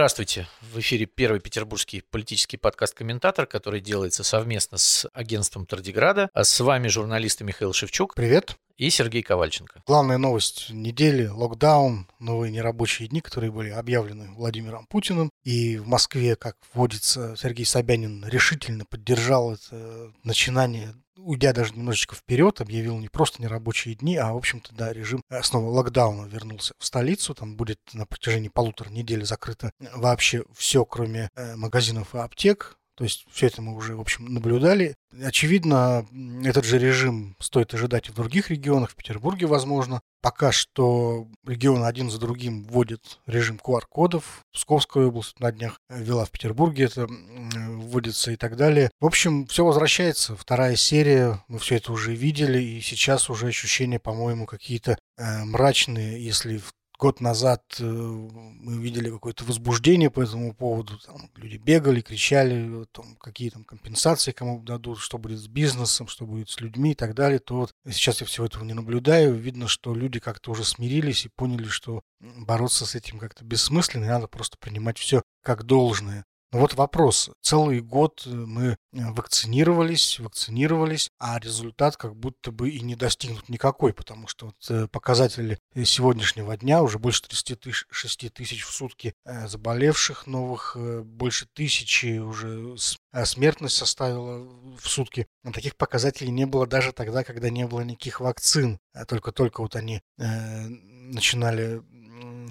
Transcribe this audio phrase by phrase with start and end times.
[0.00, 0.48] Здравствуйте.
[0.62, 6.30] В эфире первый петербургский политический подкаст «Комментатор», который делается совместно с агентством Тардиграда.
[6.32, 8.14] А с вами журналисты Михаил Шевчук.
[8.14, 8.56] Привет.
[8.80, 9.82] И Сергей Ковальченко.
[9.86, 15.28] Главная новость недели– локдаун, новые нерабочие дни, которые были объявлены Владимиром Путиным.
[15.44, 22.62] И в Москве, как вводится, Сергей Собянин решительно поддержал это начинание уйдя даже немножечко вперед,
[22.62, 27.34] объявил не просто нерабочие дни, а, в общем-то, да, режим снова локдауна вернулся в столицу.
[27.34, 32.78] Там будет на протяжении полутора недель закрыто вообще все, кроме э, магазинов и аптек.
[33.00, 34.94] То есть все это мы уже, в общем, наблюдали.
[35.24, 36.06] Очевидно,
[36.44, 40.02] этот же режим стоит ожидать и в других регионах, в Петербурге, возможно.
[40.20, 44.44] Пока что регионы один за другим вводят режим QR-кодов.
[44.52, 48.90] Псковская область на днях ввела в Петербурге это вводится и так далее.
[49.00, 50.36] В общем, все возвращается.
[50.36, 56.22] Вторая серия, мы все это уже видели, и сейчас уже ощущения, по-моему, какие-то э, мрачные,
[56.22, 60.98] если в год назад э, мы видели какое-то возбуждение по этому поводу.
[60.98, 66.26] Там люди бегали, кричали, там, какие там компенсации кому дадут, что будет с бизнесом, что
[66.26, 67.38] будет с людьми и так далее.
[67.38, 69.34] То вот сейчас я всего этого не наблюдаю.
[69.34, 74.08] Видно, что люди как-то уже смирились и поняли, что бороться с этим как-то бессмысленно, и
[74.08, 76.26] надо просто принимать все как должное.
[76.52, 77.30] Но вот вопрос.
[77.40, 83.48] Целый год э, мы э, вакцинировались, вакцинировались, а результат как будто бы и не достигнут
[83.48, 90.26] никакой, потому что вот э, показатели сегодняшнего дня уже больше 36 тысяч в сутки заболевших
[90.26, 92.76] новых, больше тысячи уже
[93.24, 95.28] смертность составила в сутки.
[95.54, 98.78] Таких показателей не было даже тогда, когда не было никаких вакцин.
[98.92, 101.82] А только-только вот они начинали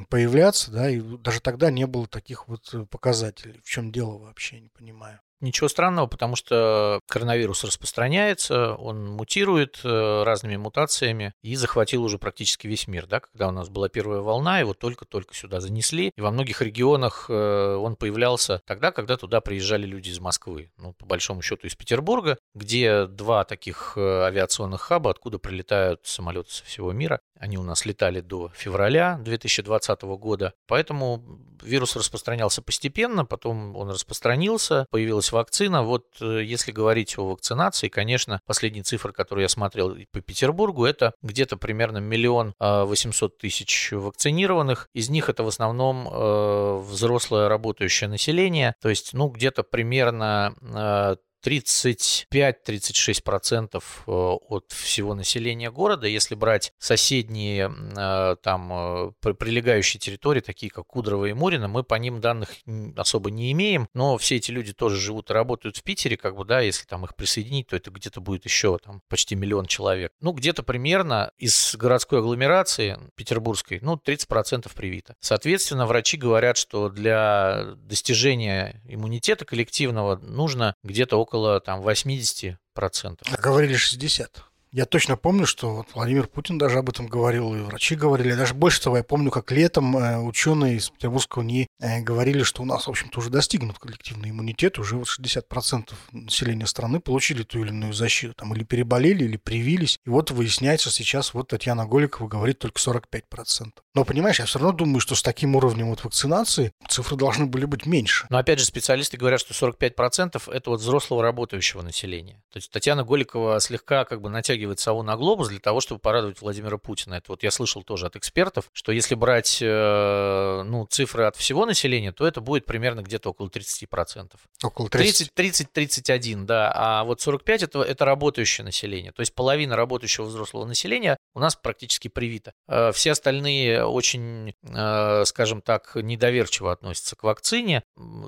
[0.09, 3.61] появляться, да, и даже тогда не было таких вот э, показателей.
[3.63, 5.19] В чем дело вообще, не понимаю.
[5.42, 12.68] Ничего странного, потому что коронавирус распространяется, он мутирует э, разными мутациями и захватил уже практически
[12.68, 13.08] весь мир.
[13.08, 13.22] Да?
[13.22, 16.11] Когда у нас была первая волна, его только-только сюда занесли.
[16.16, 20.72] И во многих регионах э, он появлялся тогда, когда туда приезжали люди из Москвы.
[20.78, 26.52] Ну, по большому счету, из Петербурга, где два таких э, авиационных хаба, откуда прилетают самолеты
[26.52, 27.22] со всего мира.
[27.39, 30.54] Они у нас летали до февраля 2020 года.
[30.67, 31.23] Поэтому
[31.61, 35.83] вирус распространялся постепенно, потом он распространился, появилась вакцина.
[35.83, 41.14] Вот э, если говорить о вакцинации, конечно, последние цифры, которые я смотрел по Петербургу, это
[41.21, 44.87] где-то примерно миллион а, восемьсот тысяч вакцинированных.
[44.93, 51.15] Из них это в основном э, взрослое работающее население, то есть, ну, где-то примерно э,
[51.44, 56.05] 35-36% э, от всего населения города.
[56.08, 61.95] Если брать соседние э, там э, прилегающие территории, такие как Кудрово и Мурино, мы по
[61.95, 62.49] ним данных
[62.95, 66.45] особо не имеем, но все эти люди тоже живут и работают в Питере, как бы,
[66.45, 70.11] да, если там их присоединить, то это где-то будет еще там почти миллион человек.
[70.22, 75.16] Ну, где-то примерно из городской агломерации петербургской, ну, 30% привито.
[75.20, 82.58] Соответственно, врачи говорят, что для достижения иммунитета коллективного нужно где-то около около там 80%.
[82.76, 84.44] А говорили 60.
[84.71, 88.35] Я точно помню, что вот Владимир Путин даже об этом говорил, и врачи говорили.
[88.35, 92.61] Даже больше того, я помню, как летом э, ученые из Петербургского НИИ э, говорили, что
[92.61, 97.61] у нас, в общем-то, уже достигнут коллективный иммунитет, уже вот 60% населения страны получили ту
[97.61, 99.97] или иную защиту, там, или переболели, или привились.
[100.05, 103.71] И вот выясняется сейчас, вот Татьяна Голикова говорит только 45%.
[103.95, 107.65] Но, понимаешь, я все равно думаю, что с таким уровнем вот вакцинации цифры должны были
[107.65, 108.27] быть меньше.
[108.30, 112.43] Но, опять же, специалисты говорят, что 45% это вот взрослого работающего населения.
[112.53, 115.99] То есть Татьяна Голикова слегка как бы натягивает натягивает сову на глобус для того, чтобы
[115.99, 117.15] порадовать Владимира Путина.
[117.15, 121.65] Это вот я слышал тоже от экспертов, что если брать э, ну, цифры от всего
[121.65, 124.31] населения, то это будет примерно где-то около 30%.
[124.64, 125.31] Около 30?
[125.36, 126.71] 30-31, да.
[126.75, 129.12] А вот 45 это, это работающее население.
[129.12, 132.53] То есть половина работающего взрослого населения у нас практически привита.
[132.68, 137.83] Э, все остальные очень, э, скажем так, недоверчиво относятся к вакцине.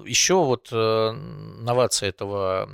[0.06, 2.70] Еще вот новация этого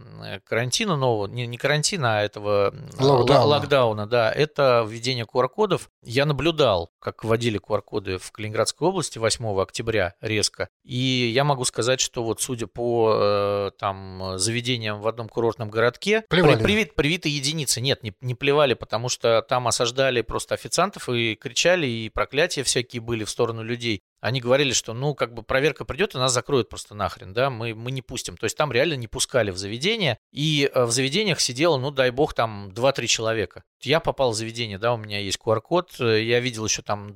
[0.46, 5.90] карантина нового, не, не карантина, а этого локдауна локдауна, да, это введение QR-кодов.
[6.04, 10.70] Я наблюдал, как вводили QR-коды в Калининградской области 8 октября резко.
[10.84, 16.24] И я могу сказать, что вот судя по э, там заведениям в одном курортном городке,
[16.30, 16.62] плевали.
[16.62, 17.82] привит, привиты единицы.
[17.82, 23.02] Нет, не, не плевали, потому что там осаждали просто официантов и кричали, и проклятия всякие
[23.02, 24.02] были в сторону людей.
[24.20, 27.76] Они говорили, что, ну, как бы проверка придет, и нас закроют просто нахрен, да, мы,
[27.76, 28.36] мы не пустим.
[28.36, 32.10] То есть там реально не пускали в заведение, и э, в заведениях сидело, ну, дай
[32.10, 33.64] бог, там 2-3 человека.
[33.82, 37.16] Я попал в заведение, да, у меня есть QR-код, э, я видел еще там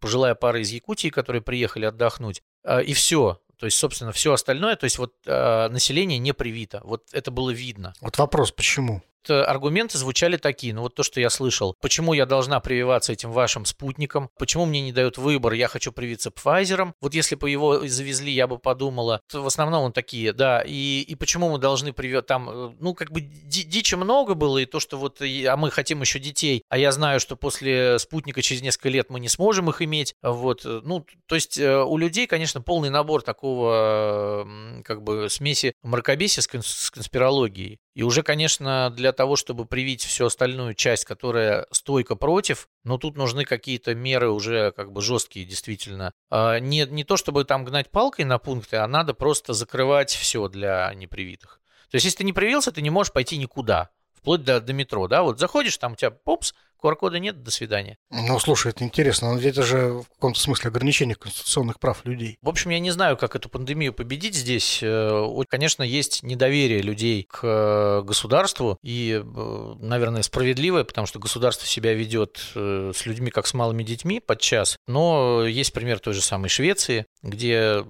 [0.00, 3.40] пожилая пара из Якутии, которые приехали отдохнуть, э, и все.
[3.58, 6.80] То есть, собственно, все остальное, то есть вот население не привито.
[6.82, 7.92] Вот это было видно.
[8.00, 9.02] Вот вопрос, почему?
[9.28, 13.64] Аргументы звучали такие, ну вот то, что я слышал, почему я должна прививаться этим вашим
[13.64, 18.32] спутником, почему мне не дают выбор, я хочу привиться Pfizer, вот если бы его завезли,
[18.32, 22.48] я бы подумала, в основном он такие, да, и, и почему мы должны прививать, там,
[22.50, 26.18] э, ну как бы дичи много было, и то, что вот, а мы хотим еще
[26.18, 30.14] детей, а я знаю, что после спутника через несколько лет мы не сможем их иметь,
[30.22, 34.48] вот, э, ну, то есть э, у людей, конечно, полный набор такого,
[34.84, 37.78] как бы, смеси мракобесия с конспирологией.
[37.94, 43.16] И уже, конечно, для того, чтобы привить всю остальную часть, которая стойко против, но тут
[43.16, 46.12] нужны какие-то меры уже как бы жесткие, действительно.
[46.30, 50.48] А не, не то, чтобы там гнать палкой на пункты, а надо просто закрывать все
[50.48, 51.60] для непривитых.
[51.90, 53.90] То есть, если ты не привился, ты не можешь пойти никуда,
[54.20, 56.52] вплоть до, до метро, да, вот заходишь, там у тебя попс,
[56.82, 57.98] QR-кода нет, до свидания.
[58.10, 62.38] Ну, слушай, это интересно, но это же в каком-то смысле ограничение конституционных прав людей.
[62.42, 64.80] В общем, я не знаю, как эту пандемию победить здесь.
[64.82, 71.66] Э, конечно, есть недоверие людей к э, государству, и, э, наверное, справедливое, потому что государство
[71.66, 74.76] себя ведет с людьми, как с малыми детьми подчас.
[74.86, 77.84] Но есть пример той же самой Швеции, где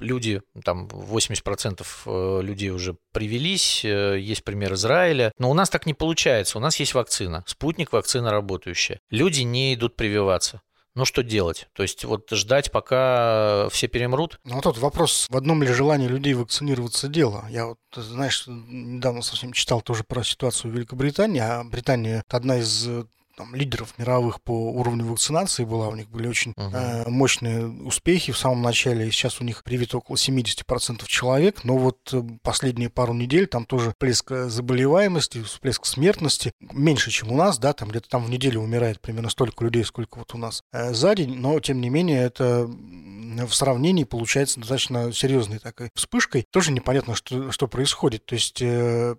[0.00, 5.86] люди, там 80% э, людей уже привелись, э, есть пример Израиля, но у нас так
[5.86, 9.00] не получается, у нас есть вакцина, спутник вакцина работающая.
[9.10, 10.62] Люди не идут прививаться.
[10.96, 11.68] Ну что делать?
[11.72, 14.40] То есть вот ждать, пока все перемрут?
[14.44, 17.44] Ну вот тут вопрос, в одном ли желании людей вакцинироваться дело.
[17.48, 22.88] Я вот, знаешь, недавно совсем читал тоже про ситуацию в Великобритании, а Британия одна из
[23.40, 27.06] там, лидеров мировых по уровню вакцинации была, у них были очень uh-huh.
[27.06, 31.78] э, мощные успехи в самом начале, и сейчас у них привито около 70% человек, но
[31.78, 37.58] вот э, последние пару недель там тоже всплеск заболеваемости, всплеск смертности меньше, чем у нас,
[37.58, 40.92] да, там где-то там в неделю умирает примерно столько людей, сколько вот у нас э,
[40.92, 46.46] за день, но тем не менее это в сравнении получается достаточно серьезной такой вспышкой.
[46.50, 48.26] Тоже непонятно, что, что происходит.
[48.26, 49.14] То есть э,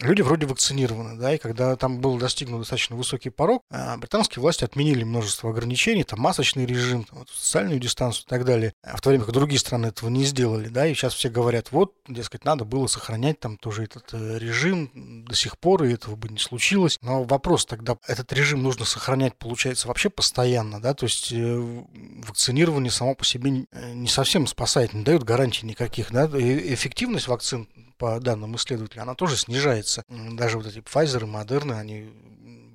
[0.00, 4.64] люди вроде вакцинированы, да, и когда там был достигнут достаточно высокий порог, а, британские власти
[4.64, 9.00] отменили множество ограничений, там масочный режим, там, вот, социальную дистанцию и так далее, а в
[9.00, 12.44] то время как другие страны этого не сделали, да, и сейчас все говорят, вот, дескать,
[12.44, 16.38] надо было сохранять там тоже этот э, режим до сих пор, и этого бы не
[16.38, 16.98] случилось.
[17.02, 21.82] Но вопрос тогда, этот режим нужно сохранять, получается, вообще постоянно, да, то есть э,
[22.26, 27.28] вакцинирование само по себе э, не совсем спасает, не дает гарантий никаких, да, и эффективность
[27.28, 27.68] вакцин
[27.98, 30.02] по данным исследователей, она тоже снижается.
[30.08, 32.10] Даже вот эти Pfizer и Moderna, они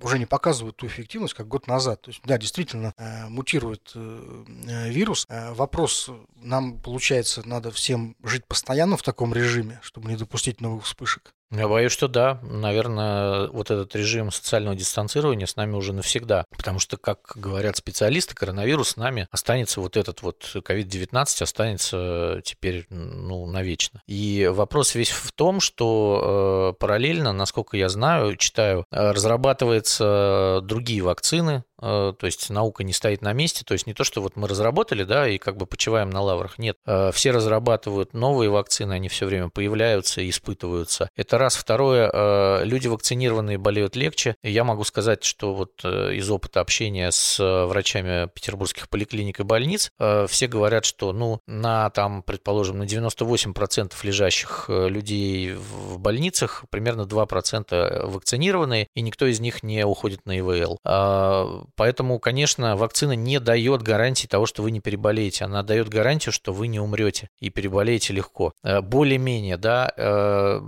[0.02, 2.02] уже не показывают ту эффективность, как год назад.
[2.02, 5.26] То есть, да, действительно, э, мутирует э, э, вирус.
[5.30, 11.34] Вопрос, нам, получается, надо всем жить постоянно в таком режиме, чтобы не допустить новых вспышек?
[11.52, 12.40] Я боюсь, что да.
[12.44, 16.46] Наверное, вот этот режим социального дистанцирования с нами уже навсегда.
[16.56, 22.86] Потому что, как говорят специалисты, коронавирус с нами останется, вот этот вот COVID-19 останется теперь
[22.90, 24.02] ну, навечно.
[24.08, 31.02] И вопрос весь в том, что э, параллельно, насколько я знаю, читаю, э, разрабатываются другие
[31.02, 34.36] вакцины, Э, то есть наука не стоит на месте, то есть не то, что вот
[34.36, 36.58] мы разработали, да, и как бы почиваем на лаврах.
[36.58, 41.10] Нет, э, все разрабатывают новые вакцины, они все время появляются и испытываются.
[41.16, 41.56] Это раз.
[41.56, 44.36] Второе, э, люди вакцинированные болеют легче.
[44.44, 49.92] Я могу сказать, что вот из опыта общения с врачами петербургских поликлиник и больниц,
[50.28, 58.08] все говорят, что, ну, на там, предположим, на 98% лежащих людей в больницах примерно 2%
[58.08, 63.82] вакцинированные, и никто из них не уходит на ИВЛ а, Поэтому, конечно, вакцина не дает
[63.82, 65.46] гарантии того, что вы не переболеете.
[65.46, 68.54] Она дает гарантию, что вы не умрете и переболеете легко.
[68.64, 70.62] Э, более-менее, да, э,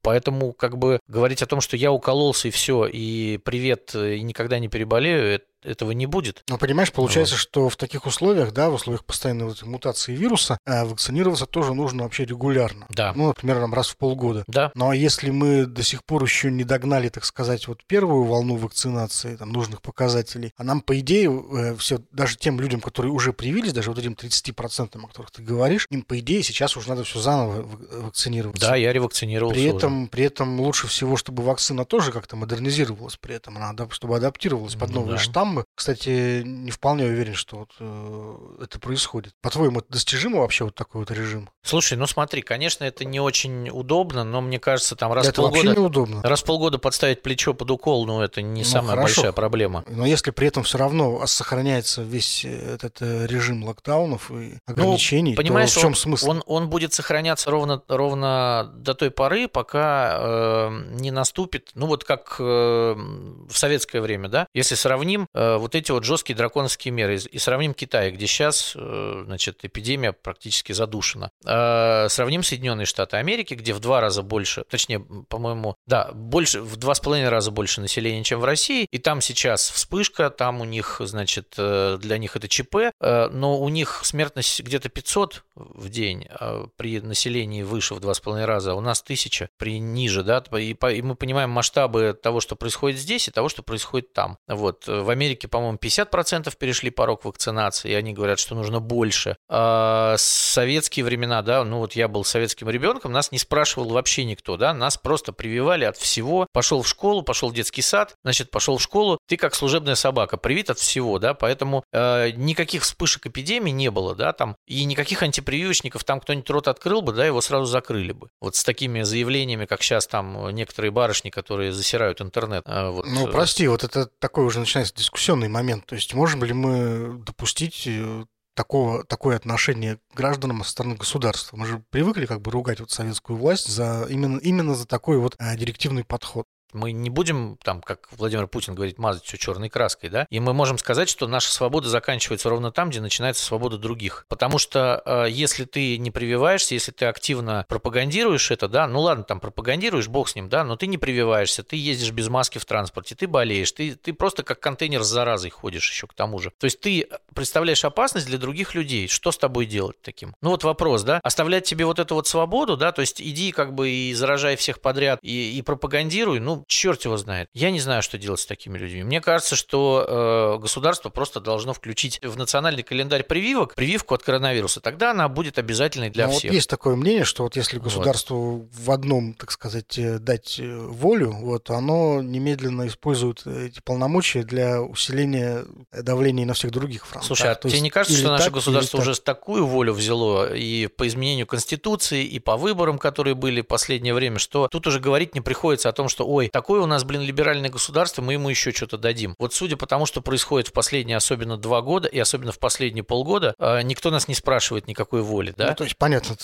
[0.00, 4.58] Поэтому как бы говорить о том, что я укололся и все, и привет, и никогда
[4.58, 6.42] не переболею, этого не будет.
[6.48, 7.40] Ну, понимаешь, получается, вот.
[7.40, 12.04] что в таких условиях, да, в условиях постоянной вот мутации вируса, э, вакцинироваться тоже нужно
[12.04, 12.86] вообще регулярно.
[12.90, 13.12] Да.
[13.14, 14.44] Ну, например, там раз в полгода.
[14.46, 14.70] Да.
[14.74, 18.56] Ну, а если мы до сих пор еще не догнали, так сказать, вот первую волну
[18.56, 23.32] вакцинации, там, нужных показателей, а нам, по идее, э, все, даже тем людям, которые уже
[23.32, 27.04] привились, даже вот этим 30%, о которых ты говоришь, им, по идее, сейчас уже надо
[27.04, 28.68] все заново вакцинироваться.
[28.68, 30.10] Да, я ревакцинировался при этом, уже.
[30.10, 34.90] При этом лучше всего, чтобы вакцина тоже как-то модернизировалась при этом, она, чтобы адаптировалась под
[34.90, 35.22] новые да.
[35.22, 35.64] штаммы, штаммы.
[35.74, 39.32] Кстати, не вполне уверен, что вот э, это происходит.
[39.40, 41.50] По-твоему, это достижимо вообще вот такой вот режим?
[41.62, 45.68] Слушай, ну смотри, конечно, это не очень удобно, но мне кажется, там раз в полгода...
[45.68, 46.22] неудобно.
[46.22, 49.16] Раз в полгода подставить плечо под укол, ну это не ну, самая хорошо.
[49.16, 49.84] большая проблема.
[49.88, 55.32] Но если при этом все равно сохраняется весь э, этот э, режим локдаунов и ограничений,
[55.32, 56.30] ну, понимаешь, то в чем он, смысл?
[56.30, 62.04] Он, он будет сохраняться ровно, ровно до той поры, пока э, не наступит, ну вот
[62.04, 67.16] как э, в советское время, да, если сравним э, вот эти вот жесткие драконовские меры
[67.16, 71.30] и сравним Китай, где сейчас, э, значит, эпидемия практически задушена.
[71.44, 76.76] А сравним Соединенные Штаты Америки, где в два раза больше, точнее, по-моему, Да, больше, в
[76.76, 78.86] два с половиной раза больше населения, чем в России.
[78.90, 83.58] И там сейчас вспышка, там у них, значит, э, для них это ЧП, э, но
[83.58, 88.44] у них смертность где-то 500 в день а при населении выше в два с половиной
[88.44, 88.74] раза.
[88.74, 93.28] У нас тысяча при ниже, да, и, и мы понимаем масштабы того, что происходит здесь,
[93.28, 94.36] и того, что происходит там.
[94.46, 94.86] Вот.
[94.86, 99.38] В Америке, по-моему, 50% перешли порог вакцинации, и они говорят, что нужно больше.
[99.48, 104.58] А советские времена, да, ну вот я был советским ребенком, нас не спрашивал вообще никто,
[104.58, 106.46] да, нас просто прививали от всего.
[106.52, 110.36] Пошел в школу, пошел в детский сад, значит, пошел в школу, ты как служебная собака,
[110.36, 115.22] привит от всего, да, поэтому э, никаких вспышек эпидемии не было, да, там, и никаких
[115.22, 118.28] антипрививочников, там кто-нибудь рот открыл бы, да, его сразу закрыли бы.
[118.40, 122.62] Вот с такими заявлениями, как сейчас там некоторые барышни, которые засирают интернет.
[122.66, 123.06] Э, вот.
[123.06, 125.86] Ну, прости, вот это такой уже начинается дискуссионный момент.
[125.86, 128.24] То есть можем ли мы допустить э,
[128.58, 131.56] такого, такое отношение к гражданам со стороны государства.
[131.56, 135.36] Мы же привыкли как бы ругать вот советскую власть за именно, именно за такой вот
[135.38, 136.44] а, директивный подход.
[136.72, 140.52] Мы не будем, там, как Владимир Путин говорит, мазать все черной краской, да, и мы
[140.52, 144.26] можем сказать, что наша свобода заканчивается ровно там, где начинается свобода других.
[144.28, 149.24] Потому что э, если ты не прививаешься, если ты активно пропагандируешь это, да, ну ладно,
[149.24, 152.64] там пропагандируешь, бог с ним, да, но ты не прививаешься, ты ездишь без маски в
[152.64, 156.52] транспорте, ты болеешь, ты, ты просто как контейнер с заразой ходишь еще к тому же.
[156.58, 159.08] То есть ты представляешь опасность для других людей.
[159.08, 160.34] Что с тобой делать таким?
[160.42, 163.74] Ну вот вопрос, да, оставлять тебе вот эту вот свободу, да, то есть иди как
[163.74, 167.48] бы и заражай всех подряд и, и пропагандируй, ну черт его знает.
[167.54, 169.02] Я не знаю, что делать с такими людьми.
[169.02, 174.80] Мне кажется, что э, государство просто должно включить в национальный календарь прививок прививку от коронавируса.
[174.80, 176.50] Тогда она будет обязательной для Но всех.
[176.50, 178.68] Вот есть такое мнение, что вот если государству вот.
[178.72, 184.82] в одном, так сказать, э, дать э, волю, вот оно немедленно использует эти полномочия для
[184.82, 187.26] усиления давления на всех других фронтах.
[187.26, 189.24] Слушай, а То тебе не кажется, что наше так, государство уже так.
[189.24, 194.38] такую волю взяло и по изменению Конституции, и по выборам, которые были в последнее время,
[194.38, 197.70] что тут уже говорить не приходится о том, что, ой, такое у нас, блин, либеральное
[197.70, 199.34] государство, мы ему еще что-то дадим.
[199.38, 203.04] Вот судя по тому, что происходит в последние особенно два года, и особенно в последние
[203.04, 205.68] полгода, а, никто нас не спрашивает никакой воли, да?
[205.68, 206.36] Ну, то есть, понятно,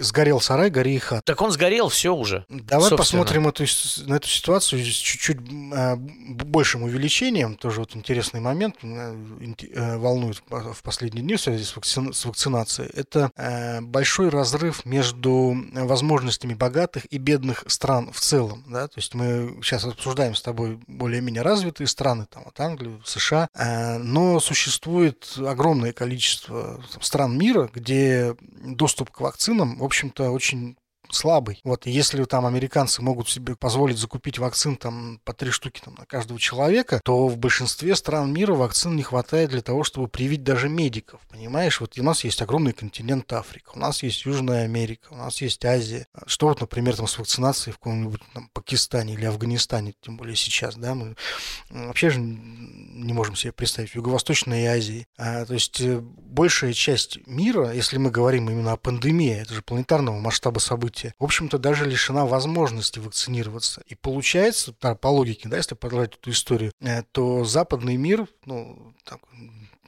[0.00, 1.24] сгорел сарай, гори и хат.
[1.24, 2.44] Так он сгорел, все уже.
[2.48, 2.98] Давай собственно.
[2.98, 3.64] посмотрим эту,
[4.06, 5.38] на эту ситуацию с чуть-чуть
[5.72, 11.74] а, большим увеличением, тоже вот интересный момент, э, волнует в последние дни в связи с,
[11.76, 12.12] вакци...
[12.12, 18.64] с вакцинацией, это э, большой разрыв между возможностями богатых и бедных стран в целом.
[18.66, 18.88] Да?
[18.88, 23.98] То есть мы сейчас обсуждаем с тобой более-менее развитые страны, там, вот Англию, США, э,
[23.98, 30.76] но существует огромное количество стран мира, где доступ к вакцинам, в общем-то, очень
[31.10, 31.60] слабый.
[31.64, 36.06] Вот если там американцы могут себе позволить закупить вакцин там по три штуки там, на
[36.06, 40.68] каждого человека, то в большинстве стран мира вакцин не хватает для того, чтобы привить даже
[40.68, 41.20] медиков.
[41.28, 45.40] Понимаешь, вот у нас есть огромный континент Африка, у нас есть Южная Америка, у нас
[45.40, 46.06] есть Азия.
[46.26, 50.76] Что вот, например, там с вакцинацией в каком-нибудь там, Пакистане или Афганистане, тем более сейчас,
[50.76, 51.16] да, мы
[51.70, 55.06] вообще же не можем себе представить, Юго-Восточной Азии.
[55.18, 59.62] А, то есть э, большая часть мира, если мы говорим именно о пандемии, это же
[59.62, 63.82] планетарного масштаба событий, сути, в общем-то, даже лишена возможности вакцинироваться.
[63.86, 69.20] И получается, по логике, да, если продолжать эту историю, э, то западный мир, ну, так,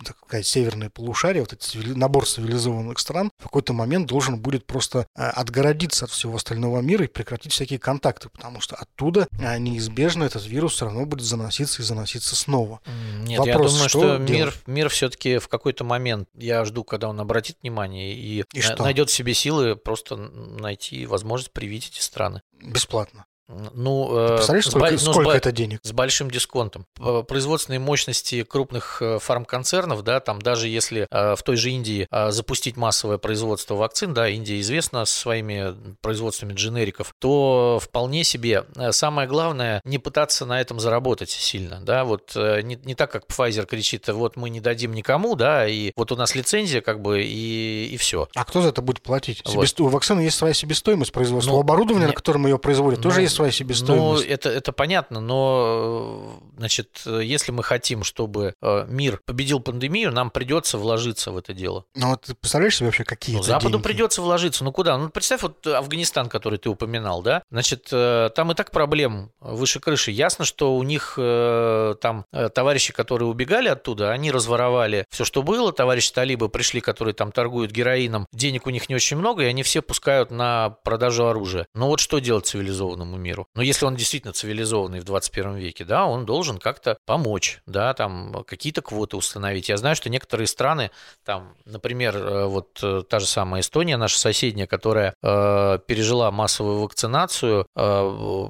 [0.04, 5.22] такая северная полушарие, вот этот набор цивилизованных стран, в какой-то момент должен будет просто э,
[5.22, 10.46] отгородиться от всего остального мира и прекратить всякие контакты, потому что оттуда э, неизбежно этот
[10.46, 12.80] вирус все равно будет заноситься и заноситься снова.
[13.22, 17.08] Нет, Вопрос, я думаю, что, что мир, мир все-таки в какой-то момент, я жду, когда
[17.08, 22.42] он обратит внимание и, и найдет в себе силы просто найти возможность привить эти страны.
[22.62, 23.26] Бесплатно.
[23.48, 25.80] Ну, Ты представляешь, сколько, с, ну, сколько с, это денег?
[25.82, 26.86] С большим дисконтом.
[27.28, 32.30] Производственные мощности крупных э, фармконцернов, да, там даже если э, в той же Индии э,
[32.30, 39.80] запустить массовое производство вакцин, да, Индия известна своими производствами дженериков, то вполне себе самое главное
[39.84, 44.36] не пытаться на этом заработать сильно, да, вот не, не так, как Pfizer кричит, вот
[44.36, 48.28] мы не дадим никому, да, и вот у нас лицензия как бы и, и все.
[48.34, 49.42] А кто за это будет платить?
[49.44, 49.52] Вот.
[49.52, 49.84] Себесто...
[49.84, 51.52] У вакцины есть своя себестоимость производства.
[51.52, 52.08] Ну, оборудования, не...
[52.08, 54.26] на котором ее производят, ну, тоже есть своя себестоимость.
[54.26, 60.30] Ну, это, это понятно, но, значит, если мы хотим, чтобы э, мир победил пандемию, нам
[60.30, 61.84] придется вложиться в это дело.
[61.94, 63.84] Ну, вот ты представляешь себе вообще, какие ну, Западу деньги?
[63.84, 64.64] придется вложиться.
[64.64, 64.98] Ну, куда?
[64.98, 67.42] Ну, представь, вот Афганистан, который ты упоминал, да?
[67.50, 70.10] Значит, э, там и так проблем выше крыши.
[70.10, 75.72] Ясно, что у них э, там товарищи, которые убегали оттуда, они разворовали все, что было.
[75.72, 78.26] Товарищи талибы пришли, которые там торгуют героином.
[78.32, 81.66] Денег у них не очень много, и они все пускают на продажу оружия.
[81.74, 83.27] Но вот что делать цивилизованному миру?
[83.28, 83.46] Миру.
[83.54, 88.44] Но если он действительно цивилизованный в 21 веке, да, он должен как-то помочь, да, там
[88.46, 89.68] какие-то квоты установить.
[89.68, 90.90] Я знаю, что некоторые страны,
[91.24, 96.80] там, например, э, вот э, та же самая Эстония, наша соседняя, которая э, пережила массовую
[96.80, 98.48] вакцинацию, э,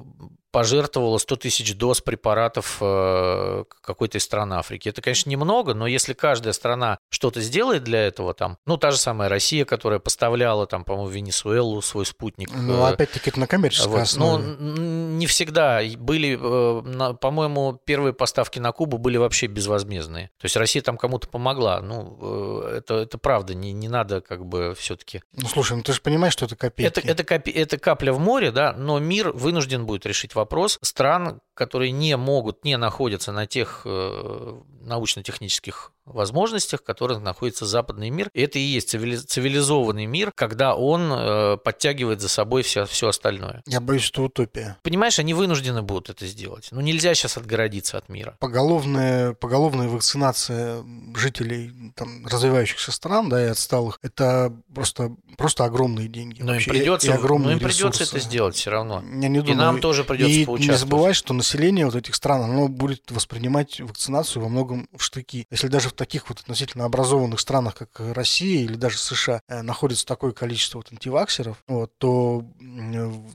[0.51, 4.89] пожертвовала 100 тысяч доз препаратов э, какой-то из стран Африки.
[4.89, 8.97] Это, конечно, немного, но если каждая страна что-то сделает для этого, там, ну, та же
[8.97, 12.49] самая Россия, которая поставляла, там, по-моему, Венесуэлу свой спутник.
[12.51, 14.01] Ну, э, опять-таки, это на коммерческой вот.
[14.01, 14.43] основе.
[14.59, 14.77] Ну,
[15.17, 15.81] не всегда.
[15.97, 20.31] Были, э, по-моему, первые поставки на Кубу были вообще безвозмездные.
[20.39, 21.81] То есть Россия там кому-то помогла.
[21.81, 25.21] Ну, это, это правда, не, не надо как бы все-таки...
[25.33, 26.87] Ну, слушай, ну ты же понимаешь, что это копейки.
[26.87, 27.51] Это, это, копи...
[27.51, 32.63] это капля в море, да, но мир вынужден будет решить вопрос стран, которые не могут,
[32.63, 38.29] не находятся на тех э, научно-технических возможностях, в которых находится западный мир.
[38.33, 43.61] И это и есть цивилизованный мир, когда он э, подтягивает за собой все, все остальное.
[43.67, 44.77] Я боюсь, что утопия.
[44.83, 46.69] Понимаешь, они вынуждены будут это сделать.
[46.71, 48.35] Ну, нельзя сейчас отгородиться от мира.
[48.39, 50.83] Поголовная, поголовная вакцинация
[51.15, 56.41] жителей там, развивающихся стран, да, и отсталых, это просто, просто огромные деньги.
[56.41, 59.03] Но им придется, и, и огромные но им придется это сделать все равно.
[59.21, 59.53] Я не думаю.
[59.53, 60.81] И нам тоже придется и поучаствовать.
[60.81, 65.47] не забывай, что население вот этих стран, оно будет воспринимать вакцинацию во многом в штыки.
[65.49, 70.05] Если даже в таких вот относительно образованных странах, как Россия или даже США, э, находится
[70.05, 72.45] такое количество вот антиваксеров, вот, то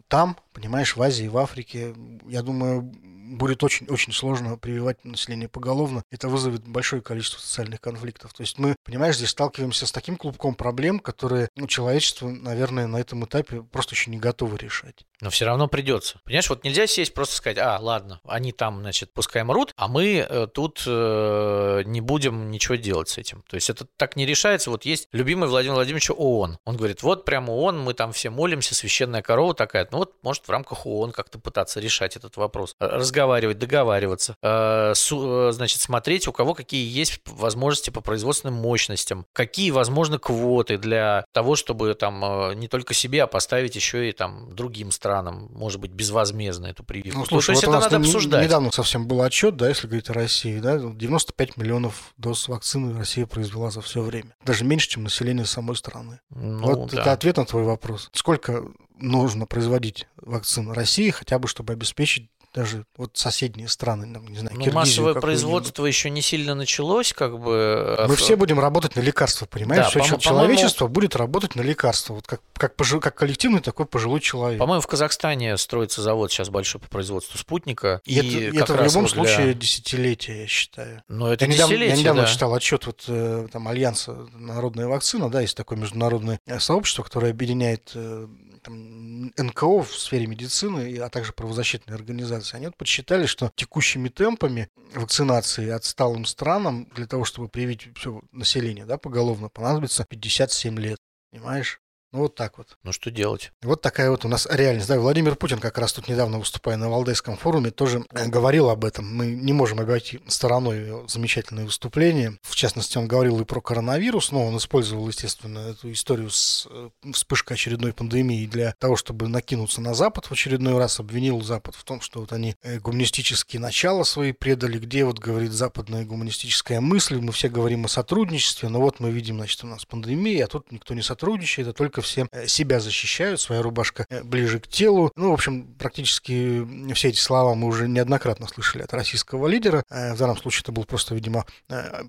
[0.08, 1.94] там, понимаешь, в Азии, в Африке,
[2.28, 2.92] я думаю,
[3.34, 6.02] будет очень-очень сложно прививать население поголовно.
[6.10, 8.32] Это вызовет большое количество социальных конфликтов.
[8.32, 12.98] То есть мы, понимаешь, здесь сталкиваемся с таким клубком проблем, которые ну, человечество, наверное, на
[12.98, 15.04] этом этапе просто еще не готово решать.
[15.20, 16.20] Но все равно придется.
[16.24, 20.26] Понимаешь, вот нельзя сесть просто сказать, а, ладно, они там, значит, пускай мрут, а мы
[20.28, 23.42] э, тут э, не будем ничего делать с этим.
[23.48, 24.70] То есть это так не решается.
[24.70, 26.58] Вот есть любимый Владимир Владимирович ООН.
[26.64, 29.88] Он говорит, вот прямо ООН, мы там все молимся, священная корова такая.
[29.90, 32.76] Ну вот, может, в рамках ООН как-то пытаться решать этот вопрос.
[33.24, 34.36] Разговаривать, договариваться.
[34.42, 39.26] Э, э, значит, смотреть, у кого какие есть возможности по производственным мощностям.
[39.32, 44.12] Какие, возможно, квоты для того, чтобы там э, не только себе, а поставить еще и
[44.12, 47.20] там другим странам странам, может быть, безвозмездно эту прививку.
[47.20, 48.44] Ну, слушай, То есть вот это надо обсуждать.
[48.44, 53.26] Недавно совсем был отчет, да, если говорить о России, да, 95 миллионов доз вакцины Россия
[53.26, 54.34] произвела за все время.
[54.44, 56.20] Даже меньше, чем население самой страны.
[56.30, 57.02] Ну, вот да.
[57.02, 58.08] это ответ на твой вопрос.
[58.12, 58.64] Сколько
[58.98, 64.72] нужно производить вакцин России, хотя бы чтобы обеспечить даже вот соседние страны, не знаю, ну,
[64.72, 67.96] массовое производство еще не сильно началось, как бы.
[67.98, 69.92] А Мы все будем работать на лекарства, понимаешь?
[69.92, 74.20] Да, все человечество будет работать на лекарства, вот как как, пожи, как коллективный такой пожилой
[74.20, 74.58] человек.
[74.58, 78.00] По-моему, в Казахстане строится завод сейчас большой по производству спутника.
[78.04, 79.54] И, и это, это в любом вот случае для...
[79.54, 81.02] десятилетие, я считаю.
[81.08, 82.28] Но это я недавно, я недавно да.
[82.28, 87.90] читал отчет вот э, там Альянса народная вакцина, да, есть такое международное сообщество, которое объединяет
[87.94, 88.28] э,
[88.64, 94.68] там, НКО в сфере медицины, а также правозащитные организации, они вот подсчитали, что текущими темпами
[94.94, 100.98] вакцинации отсталым странам для того, чтобы привить все население да, поголовно, понадобится 57 лет.
[101.30, 101.80] Понимаешь?
[102.14, 102.78] Ну, вот так вот.
[102.84, 103.50] Ну, что делать?
[103.60, 104.86] Вот такая вот у нас реальность.
[104.86, 108.84] Да, Владимир Путин как раз тут недавно, выступая на Валдайском форуме, тоже э, говорил об
[108.84, 109.04] этом.
[109.04, 112.38] Мы не можем обойти стороной его замечательное выступление.
[112.42, 116.90] В частности, он говорил и про коронавирус, но он использовал, естественно, эту историю с э,
[117.12, 121.82] вспышкой очередной пандемии для того, чтобы накинуться на Запад в очередной раз, обвинил Запад в
[121.82, 127.18] том, что вот они э, гуманистические начала свои предали, где вот, говорит, западная гуманистическая мысль,
[127.18, 130.70] мы все говорим о сотрудничестве, но вот мы видим, значит, у нас пандемия, а тут
[130.70, 135.10] никто не сотрудничает, а только все э, себя защищают, своя рубашка э, ближе к телу.
[135.16, 139.82] Ну, в общем, практически все эти слова мы уже неоднократно слышали от российского лидера.
[139.90, 141.44] Э, в данном случае это был просто, видимо,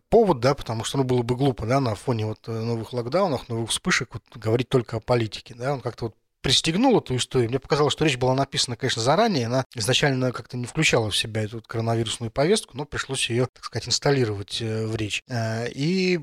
[0.09, 3.71] повод, да, потому что, ну, было бы глупо, да, на фоне вот новых локдаунов, новых
[3.71, 7.49] вспышек вот, говорить только о политике, да, он как-то вот пристегнул эту историю.
[7.49, 9.47] Мне показалось, что речь была написана, конечно, заранее.
[9.47, 13.87] Она изначально как-то не включала в себя эту коронавирусную повестку, но пришлось ее, так сказать,
[13.87, 15.23] инсталлировать в речь.
[15.27, 16.19] И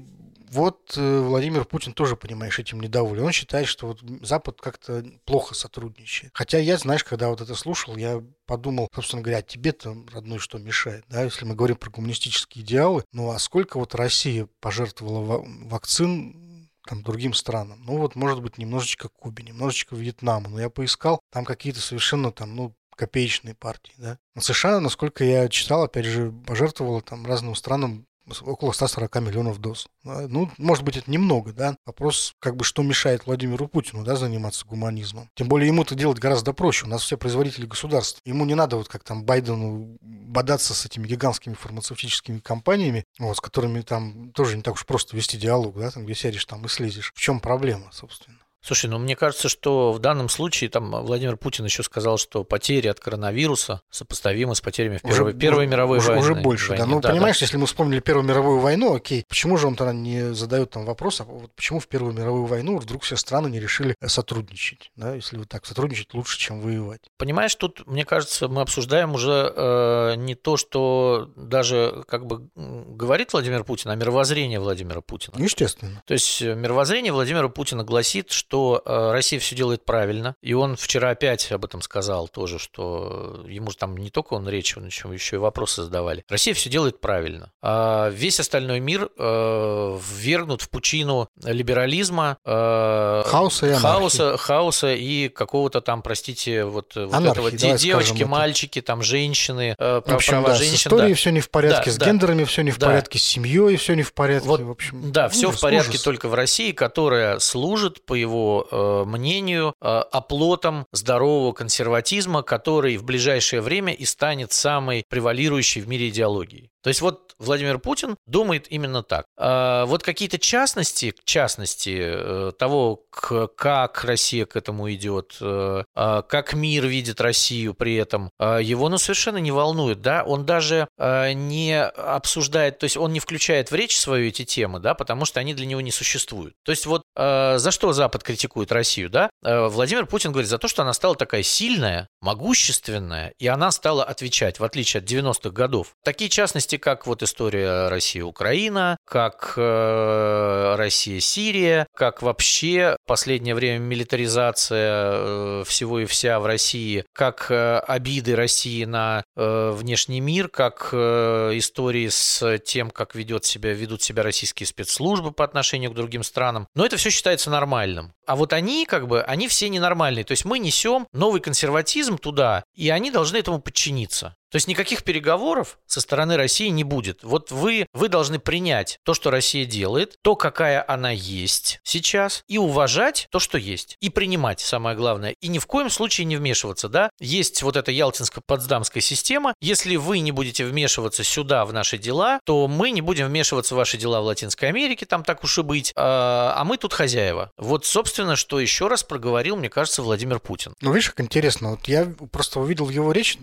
[0.53, 3.25] вот э, Владимир Путин тоже, понимаешь, этим недоволен.
[3.25, 6.33] Он считает, что вот Запад как-то плохо сотрудничает.
[6.35, 10.59] Хотя я, знаешь, когда вот это слушал, я подумал, собственно говоря, а тебе-то, родной, что
[10.59, 16.69] мешает, да, если мы говорим про коммунистические идеалы, ну а сколько вот Россия пожертвовала вакцин
[16.87, 17.83] там, другим странам.
[17.85, 20.51] Ну вот, может быть, немножечко Кубе, немножечко Вьетнаму.
[20.51, 24.19] Но я поискал, там какие-то совершенно там, ну, копеечные партии, да.
[24.39, 28.07] США, насколько я читал, опять же, пожертвовала там разным странам
[28.41, 29.89] около 140 миллионов доз.
[30.05, 31.77] А, ну, может быть, это немного, да.
[31.85, 35.29] Вопрос, как бы, что мешает Владимиру Путину, да, заниматься гуманизмом.
[35.35, 36.87] Тем более ему это делать гораздо проще.
[36.87, 38.21] У нас все производители государств.
[38.25, 43.41] Ему не надо вот как там Байдену бодаться с этими гигантскими фармацевтическими компаниями, вот, с
[43.41, 46.69] которыми там тоже не так уж просто вести диалог, да, там, где сядешь там и
[46.69, 47.13] слезешь.
[47.15, 48.39] В чем проблема, собственно?
[48.65, 52.87] Слушай, ну мне кажется, что в данном случае там Владимир Путин еще сказал, что потери
[52.87, 56.23] от коронавируса сопоставимы с потерями в Первой, уже, Первой мировой уже, войне.
[56.23, 56.85] Уже больше, войне.
[56.85, 56.91] да.
[56.91, 57.45] Ну, да, понимаешь, да.
[57.45, 61.21] если мы вспомнили Первую мировую войну, окей, почему же он тогда не задает там вопрос,
[61.21, 65.39] а вот почему в Первую мировую войну вдруг все страны не решили сотрудничать, да, если
[65.39, 67.01] вот так сотрудничать лучше, чем воевать?
[67.19, 73.33] Понимаешь, тут, мне кажется, мы обсуждаем уже э, не то, что даже как бы говорит
[73.33, 75.35] Владимир Путин, а мировоззрение Владимира Путина.
[75.37, 76.01] Естественно.
[76.07, 78.52] То есть э, мировоззрение Владимира Путина гласит, что
[78.85, 83.71] э, Россия все делает правильно, и он вчера опять об этом сказал тоже, что ему
[83.71, 86.25] же там не только он речь, он еще, еще и вопросы задавали.
[86.29, 87.53] Россия все делает правильно.
[87.63, 95.29] А весь остальной мир э, ввергнут в пучину либерализма, э, хаоса, и хаоса, хаоса и
[95.29, 100.55] какого-то там, простите, вот, вот этого девочки, мальчики, там женщины, э, в общем, права да,
[100.57, 100.77] женщин.
[100.77, 101.17] С историей да.
[101.17, 102.07] все не в порядке, да, с да.
[102.07, 102.87] гендерами все не в да.
[102.89, 104.49] порядке, с семьей все не в порядке.
[104.49, 106.03] Вот, в общем, да, все ужас, в порядке ужас.
[106.03, 113.05] только в России, которая служит, по его э, мнению, э, оплотом здорового консерватизма, который в
[113.05, 116.72] ближайшее время и станет самой превалирующей в мире идеологией.
[116.83, 119.27] То есть вот Владимир Путин думает именно так.
[119.39, 126.55] А вот какие-то частности, частности э, того, как Россия к этому идет, э, а как
[126.55, 130.01] мир видит Россию при этом, а его ну, совершенно не волнует.
[130.01, 130.25] Да?
[130.25, 134.81] Он даже э, не обсуждает, то есть он не включает в речь свою эти темы,
[134.81, 136.55] да, потому что они для него не существуют.
[136.65, 139.11] То есть вот за что Запад критикует Россию?
[139.11, 139.31] Да?
[139.43, 144.61] Владимир Путин говорит за то, что она стала такая сильная, могущественная, и она стала отвечать,
[144.61, 145.95] в отличие от 90-х годов.
[146.05, 155.65] Такие частности, как вот история Россия-Украина, как э, Россия-Сирия, как вообще последнее время милитаризация э,
[155.67, 161.51] всего и вся в России, как э, обиды России на э, внешний мир, как э,
[161.55, 166.69] истории с тем, как ведет себя, ведут себя российские спецслужбы по отношению к другим странам.
[166.75, 168.15] Но это все считается нормальным.
[168.33, 170.25] А вот они, как бы, они все ненормальные.
[170.25, 174.37] То есть мы несем новый консерватизм туда, и они должны этому подчиниться.
[174.53, 177.25] То есть никаких переговоров со стороны России не будет.
[177.25, 182.59] Вот вы, вы должны принять то, что Россия делает, то, какая она есть сейчас, и
[182.59, 183.97] уважать то, что есть.
[184.01, 185.31] И принимать, самое главное.
[185.41, 187.09] И ни в коем случае не вмешиваться, да?
[187.19, 189.55] Есть вот эта Ялтинско-Потсдамская система.
[189.63, 193.79] Если вы не будете вмешиваться сюда, в наши дела, то мы не будем вмешиваться в
[193.79, 197.51] ваши дела в Латинской Америке, там так уж и быть, а, а мы тут хозяева.
[197.57, 200.75] Вот, собственно, что еще раз проговорил, мне кажется, Владимир Путин.
[200.83, 201.71] Ну, видишь, как интересно.
[201.71, 203.39] Вот я просто увидел его речь,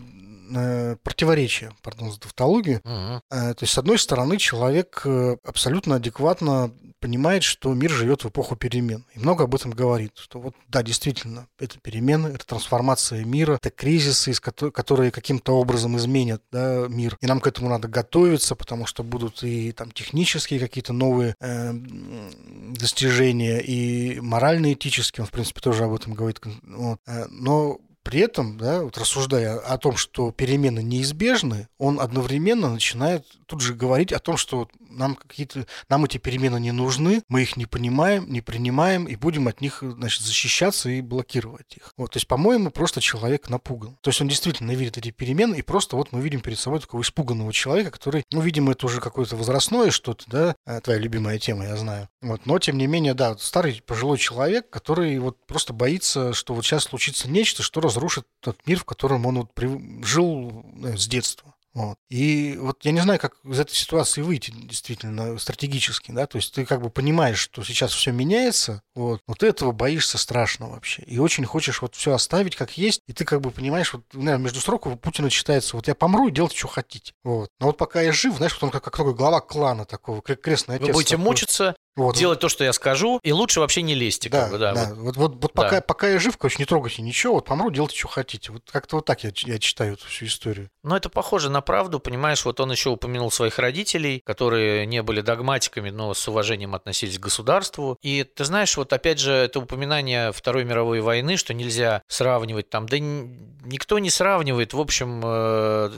[1.03, 2.81] противоречие, пардон за тавтологию.
[2.85, 8.29] Э, то есть, с одной стороны, человек э, абсолютно адекватно понимает, что мир живет в
[8.29, 9.05] эпоху перемен.
[9.15, 10.17] И много об этом говорит.
[10.17, 16.41] Что вот, да, действительно, это перемены, это трансформация мира, это кризисы, которые каким-то образом изменят
[16.51, 17.17] да, мир.
[17.21, 21.71] И нам к этому надо готовиться, потому что будут и там технические какие-то новые э,
[21.73, 26.39] достижения, и морально-этические, он, в принципе, тоже об этом говорит.
[26.63, 26.99] Вот.
[27.07, 33.25] Э, но при этом, да, вот рассуждая о том, что перемены неизбежны, он одновременно начинает
[33.45, 37.55] тут же говорить о том, что нам какие-то, нам эти перемены не нужны, мы их
[37.55, 41.93] не понимаем, не принимаем и будем от них, значит, защищаться и блокировать их.
[41.97, 43.97] Вот, то есть, по-моему, просто человек напуган.
[44.01, 47.01] То есть он действительно видит эти перемены, и просто вот мы видим перед собой такого
[47.01, 51.65] испуганного человека, который, ну, видимо, это уже какое-то возрастное что-то, да, э, твоя любимая тема,
[51.65, 52.09] я знаю.
[52.21, 56.65] Вот, но тем не менее, да, старый пожилой человек, который вот просто боится, что вот
[56.65, 57.98] сейчас случится нечто, что разрушит
[58.39, 61.55] тот мир, в котором он вот жил ну, с детства.
[61.73, 61.97] Вот.
[62.09, 66.53] И вот я не знаю, как из этой ситуации выйти действительно стратегически, да, то есть
[66.53, 71.03] ты как бы понимаешь, что сейчас все меняется, вот, но ты этого боишься страшно вообще,
[71.03, 74.45] и очень хочешь вот все оставить как есть, и ты как бы понимаешь, вот, наверное,
[74.45, 77.51] между строков у Путина читается, вот я помру и делайте, что хотите, вот.
[77.59, 80.77] Но вот пока я жив, знаешь, вот он как, как такой глава клана такого, крестный
[80.77, 80.87] отец.
[80.87, 81.25] Вы будете такой.
[81.25, 82.15] мучиться, вот.
[82.15, 84.29] делать то, что я скажу, и лучше вообще не лезьте.
[84.29, 84.93] Да, как бы, да, да.
[84.93, 85.63] Вот, вот, вот, вот да.
[85.63, 88.51] пока, пока я жив, короче, не трогайте ничего, вот помру, делайте, что хотите.
[88.51, 90.69] Вот как-то вот так я, я читаю эту всю историю.
[90.83, 95.21] Но это похоже на правду, понимаешь, вот он еще упомянул своих родителей, которые не были
[95.21, 97.97] догматиками, но с уважением относились к государству.
[98.01, 102.87] И ты знаешь, вот опять же, это упоминание Второй мировой войны, что нельзя сравнивать там,
[102.87, 105.91] да никто не сравнивает, в общем, э,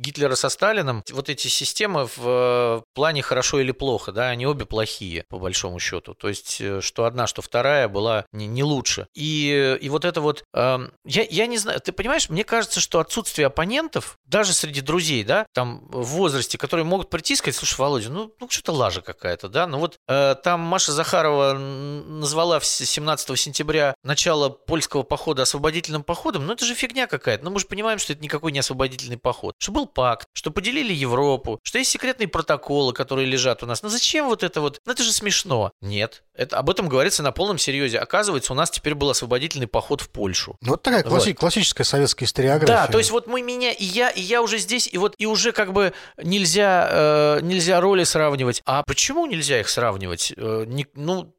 [0.00, 4.64] Гитлера со Сталином, вот эти системы в э, плане хорошо или плохо, да, они обе
[4.64, 6.14] плохие, по большому счету.
[6.14, 9.06] То есть, э, что одна, что вторая была не, не лучше.
[9.14, 12.98] И, и вот это вот, э, я, я не знаю, ты понимаешь, мне кажется, что
[12.98, 17.78] отсутствие оппонентов, даже среди друзей, да, там в возрасте, которые могут прийти и сказать, слушай,
[17.78, 23.38] Володя, ну, ну что-то лажа какая-то, да, ну вот э, там Маша Захарова назвала 17
[23.38, 27.98] сентября начало польского похода освободительным походом, ну это же фигня какая-то, ну мы же понимаем,
[27.98, 32.28] что это никакой не освободительный поход, что был пакт, что поделили Европу, что есть секретные
[32.28, 33.82] протоколы, которые лежат у нас.
[33.82, 34.80] Ну зачем вот это вот?
[34.84, 35.72] Ну это же смешно.
[35.80, 36.22] Нет.
[36.34, 37.98] Это, об этом говорится на полном серьезе.
[37.98, 40.56] Оказывается, у нас теперь был освободительный поход в Польшу.
[40.62, 41.38] Ну, вот такая класси- вот.
[41.38, 42.74] классическая советская историография.
[42.74, 45.26] Да, то есть вот мы меня и я, и я уже здесь, и вот и
[45.26, 48.62] уже как бы нельзя, э, нельзя роли сравнивать.
[48.64, 50.32] А почему нельзя их сравнивать?
[50.36, 51.34] Э, не, ну,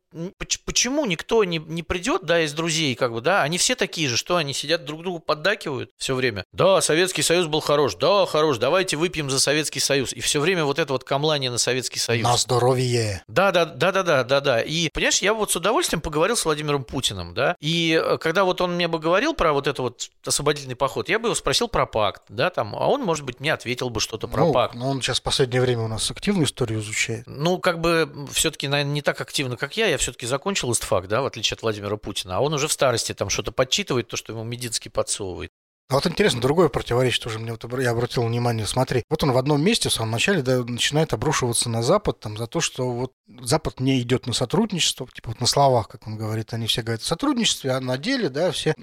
[0.65, 4.17] почему никто не, не придет, да, из друзей, как бы, да, они все такие же,
[4.17, 6.45] что они сидят друг другу поддакивают все время.
[6.51, 10.13] Да, Советский Союз был хорош, да, хорош, давайте выпьем за Советский Союз.
[10.13, 12.23] И все время вот это вот камлание на Советский Союз.
[12.23, 13.23] На здоровье.
[13.27, 14.61] Да, да, да, да, да, да, да.
[14.61, 18.61] И, понимаешь, я вот с удовольствием поговорил с Владимиром Путиным, да, и э, когда вот
[18.61, 21.85] он мне бы говорил про вот это вот освободительный поход, я бы его спросил про
[21.85, 24.75] пакт, да, там, а он, может быть, мне ответил бы что-то про ну, пакт.
[24.75, 27.23] Ну, он сейчас в последнее время у нас активную историю изучает.
[27.27, 31.21] Ну, как бы все-таки, наверное, не так активно, как я, я все-таки закончил истфак, да,
[31.21, 34.33] в отличие от Владимира Путина, а он уже в старости там что-то подчитывает, то, что
[34.33, 35.51] ему Мединский подсовывает.
[35.91, 38.65] А вот интересно, другое противоречие тоже мне вот я обратил внимание.
[38.65, 42.37] Смотри, вот он в одном месте в самом начале да, начинает обрушиваться на Запад там,
[42.37, 46.17] за то, что вот Запад не идет на сотрудничество, типа вот на словах, как он
[46.17, 48.73] говорит, они все говорят о сотрудничестве, а на деле, да, все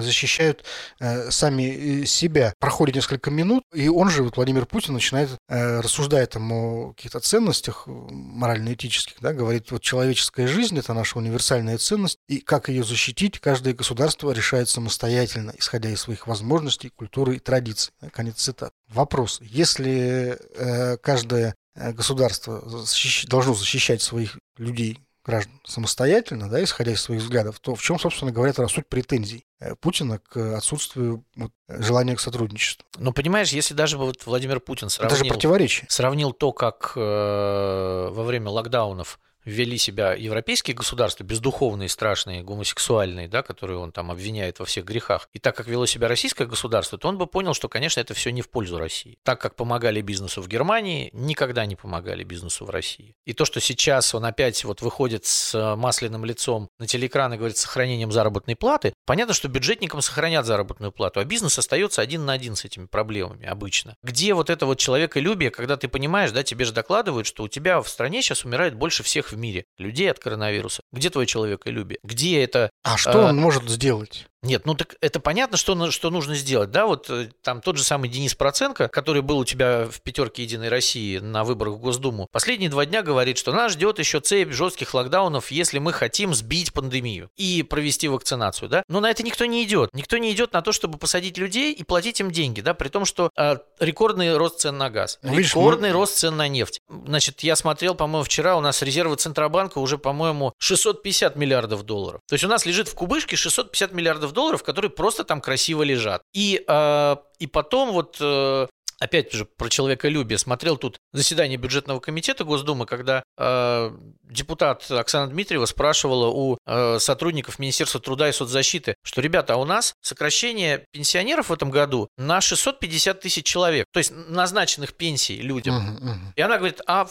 [0.00, 0.64] защищают
[1.00, 2.54] э, сами э, себя.
[2.58, 7.20] Проходит несколько минут, и он же, вот Владимир Путин, начинает э, рассуждать там о каких-то
[7.20, 12.84] ценностях э, морально-этических, да, говорит, вот человеческая жизнь– это наша универсальная ценность, и как ее
[12.84, 17.92] защитить, каждое государство решает самостоятельно, исходя из своих возможностей, культуры и традиций.
[18.12, 18.70] Конец цитат.
[18.88, 19.40] Вопрос.
[19.42, 23.26] Если э, каждое государство защищ...
[23.26, 28.30] должно защищать своих людей граждан самостоятельно, да, исходя из своих взглядов, то в чем, собственно
[28.30, 32.86] говоря, это суть претензий э, Путина к отсутствию вот, желания к сотрудничеству.
[32.96, 35.86] Ну, понимаешь, если даже вот Владимир Путин сравнил, это же противоречие.
[35.90, 43.42] сравнил то, как э, во время локдаунов ввели себя европейские государства, бездуховные, страшные, гомосексуальные, да,
[43.42, 47.08] которые он там обвиняет во всех грехах, и так как вело себя российское государство, то
[47.08, 49.18] он бы понял, что, конечно, это все не в пользу России.
[49.22, 53.14] Так как помогали бизнесу в Германии, никогда не помогали бизнесу в России.
[53.24, 57.56] И то, что сейчас он опять вот выходит с масляным лицом на телеэкран и говорит
[57.56, 62.32] с сохранением заработной платы, понятно, что бюджетникам сохранят заработную плату, а бизнес остается один на
[62.32, 63.94] один с этими проблемами обычно.
[64.02, 67.80] Где вот это вот человеколюбие, когда ты понимаешь, да, тебе же докладывают, что у тебя
[67.80, 70.82] в стране сейчас умирает больше всех в мире людей от коронавируса.
[70.92, 71.98] Где твое человеколюбие?
[72.02, 72.70] Где это...
[72.82, 74.26] А что э, он может сделать?
[74.46, 77.82] Нет, ну так это понятно, что, что нужно сделать, да, вот э, там тот же
[77.82, 82.28] самый Денис Проценко, который был у тебя в пятерке Единой России на выборах в Госдуму,
[82.30, 86.72] последние два дня говорит, что нас ждет еще цепь жестких локдаунов, если мы хотим сбить
[86.72, 90.62] пандемию и провести вакцинацию, да, но на это никто не идет, никто не идет на
[90.62, 94.60] то, чтобы посадить людей и платить им деньги, да, при том, что э, рекордный рост
[94.60, 95.94] цен на газ, ну, рекордный мы...
[95.94, 100.52] рост цен на нефть, значит, я смотрел, по-моему, вчера у нас резервы Центробанка уже, по-моему,
[100.58, 105.24] 650 миллиардов долларов, то есть у нас лежит в кубышке 650 миллиардов долларов, которые просто
[105.24, 106.22] там красиво лежат.
[106.32, 108.66] И, э, и потом вот э,
[109.00, 110.38] опять же, про человеколюбие.
[110.38, 113.90] Смотрел тут заседание бюджетного комитета Госдумы, когда э,
[114.24, 119.64] депутат Оксана Дмитриева спрашивала у э, сотрудников Министерства труда и соцзащиты, что, ребята, а у
[119.64, 125.74] нас сокращение пенсионеров в этом году на 650 тысяч человек, то есть назначенных пенсий людям.
[125.76, 126.32] Uh-huh, uh-huh.
[126.36, 127.06] И она говорит, а,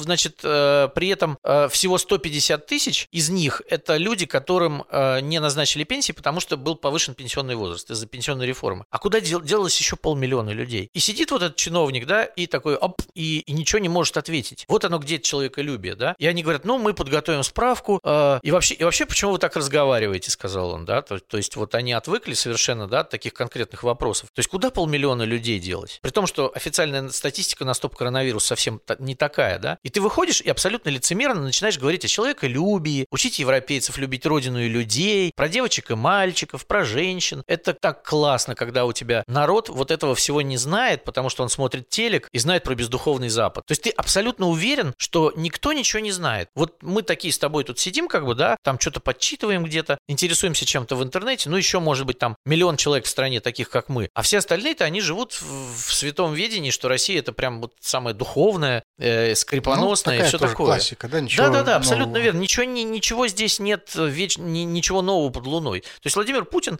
[0.00, 5.40] значит, э, при этом э, всего 150 тысяч из них это люди, которым э, не
[5.40, 8.84] назначили пенсии, потому что был повышен пенсионный возраст из-за пенсионной реформы.
[8.90, 10.88] А куда дел- делалось еще полмиллиона людей?
[10.92, 14.64] И сидит вот этот чиновник, да, и такой, оп, и, и ничего не может ответить.
[14.68, 16.14] Вот оно где человеколюбие, да.
[16.18, 19.56] И они говорят, ну, мы подготовим справку, э, и вообще, и вообще, почему вы так
[19.56, 21.02] разговариваете, сказал он, да.
[21.02, 24.30] То, то есть вот они отвыкли совершенно, да, от таких конкретных вопросов.
[24.34, 25.98] То есть куда полмиллиона людей делось?
[26.02, 29.78] При том, что официальная статистика на стоп-коронавирус совсем не такая, да.
[29.82, 34.68] И ты выходишь и абсолютно лицемерно начинаешь говорить о человеколюбии, учить европейцев любить родину и
[34.68, 37.42] людей, про девочек и мальчиков, про женщин.
[37.46, 41.42] Это так классно, когда у тебя народ вот этого всего не знает, потому потому что
[41.42, 43.66] он смотрит телек и знает про бездуховный Запад.
[43.66, 46.48] То есть ты абсолютно уверен, что никто ничего не знает.
[46.54, 50.64] Вот мы такие с тобой тут сидим, как бы, да, там что-то подчитываем где-то, интересуемся
[50.64, 54.10] чем-то в интернете, ну еще, может быть, там миллион человек в стране таких, как мы.
[54.14, 58.84] А все остальные-то, они живут в, святом ведении, что Россия это прям вот самое духовное,
[59.00, 60.54] э, скрипоносное ну, и все такое.
[60.54, 61.20] классика, да?
[61.20, 62.38] Ничего Да-да-да, абсолютно верно.
[62.38, 64.38] Ничего, ни, ничего здесь нет, веч...
[64.38, 65.80] ни, ничего нового под луной.
[65.80, 66.78] То есть Владимир Путин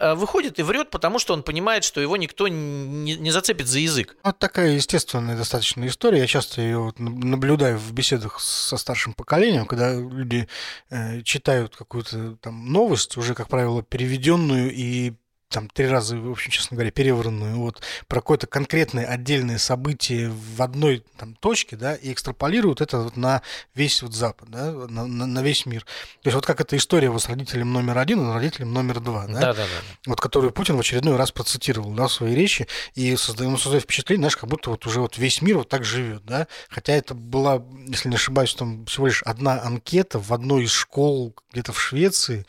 [0.00, 4.16] выходит и врет, потому что он понимает, что его никто не, не зацепит за язык.
[4.22, 6.20] Вот такая естественная достаточно история.
[6.20, 10.48] Я часто ее вот наблюдаю в беседах со старшим поколением, когда люди
[10.90, 15.14] э, читают какую-то там новость, уже, как правило, переведенную и
[15.48, 20.60] там три раза, в общем, честно говоря, перевранную, вот, про какое-то конкретное отдельное событие в
[20.60, 23.42] одной там точке, да, и экстраполируют это вот на
[23.74, 25.84] весь вот Запад, да, на, на, на весь мир.
[26.22, 29.26] То есть вот как эта история вот с родителем номер один и родителем номер два,
[29.26, 29.66] да, да, да, да.
[30.06, 33.84] вот которую Путин в очередной раз процитировал, да, в своей речи, и создает, ну, создает
[33.84, 37.14] впечатление, знаешь, как будто вот уже вот весь мир вот так живет, да, хотя это
[37.14, 41.80] была, если не ошибаюсь, там всего лишь одна анкета в одной из школ где-то в
[41.80, 42.46] Швеции,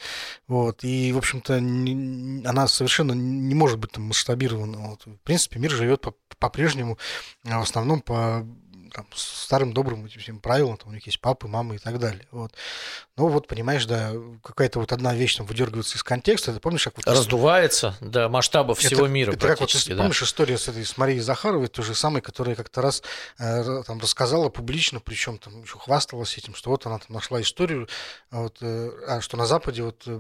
[0.48, 4.78] вот, и, в общем-то, она совершенно не может быть там масштабирована.
[4.78, 5.06] Вот.
[5.06, 6.06] В принципе, мир живет
[6.40, 6.98] по-прежнему,
[7.46, 8.46] а в основном по
[8.90, 12.26] там, старым добрым этим всем правилам, там у них есть папы, мамы и так далее.
[12.32, 12.54] Вот.
[13.18, 14.12] Ну вот, понимаешь, да,
[14.44, 17.08] какая-то вот одна вещь там выдергивается из контекста, ты помнишь, как вот...
[17.08, 19.98] Раздувается до масштабов всего это, мира это как вот, ты да.
[20.04, 23.02] помнишь историю с этой, с Марией Захаровой, той же самой, которая как-то раз
[23.40, 27.88] э, там рассказала публично, причем там еще хвасталась этим, что вот она там нашла историю,
[28.30, 30.12] вот, э, а, что на Западе вот э,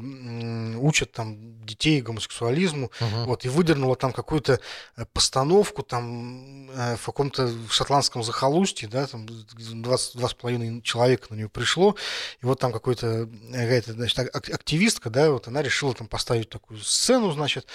[0.77, 3.23] учат там детей гомосексуализму, угу.
[3.25, 4.59] вот, и выдернула там какую-то
[4.95, 11.49] э, постановку там э, в каком-то шотландском захолустье, захолустье, да, там 22,5 человека на нее
[11.49, 11.95] пришло,
[12.41, 17.31] и вот там какой-то, какая-то, значит, активистка, да, вот она решила там поставить такую сцену,
[17.31, 17.67] значит,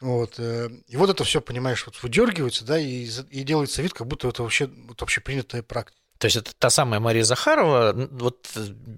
[0.00, 4.06] вот, э, и вот это все, понимаешь, вот выдергивается, да, и, и делается вид, как
[4.06, 5.98] будто это вообще вот общепринятая практика.
[6.18, 8.48] То есть это та самая Мария Захарова, вот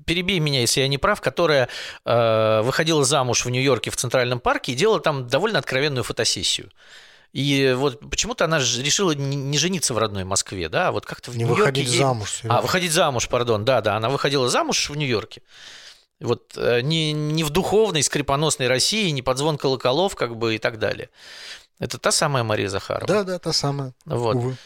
[0.06, 1.68] перебей меня, если я не прав, которая
[2.04, 6.70] э, выходила замуж в Нью-Йорке в Центральном парке и делала там довольно откровенную фотосессию.
[7.36, 11.36] И вот почему-то она решила не жениться в родной Москве, да, а вот как-то в
[11.36, 11.60] не Нью-Йорке...
[11.60, 11.98] выходить ей...
[11.98, 12.30] замуж.
[12.30, 12.58] Серьезно.
[12.58, 15.42] А, выходить замуж, пардон, да-да, она выходила замуж в Нью-Йорке.
[16.18, 20.58] Вот э, не, не в духовной, скрипоносной России, не под звон колоколов, как бы, и
[20.58, 21.10] так далее.
[21.78, 23.06] Это та самая Мария Захарова.
[23.06, 23.92] Да, да, та самая.
[24.06, 24.36] Вот.
[24.36, 24.56] Увы.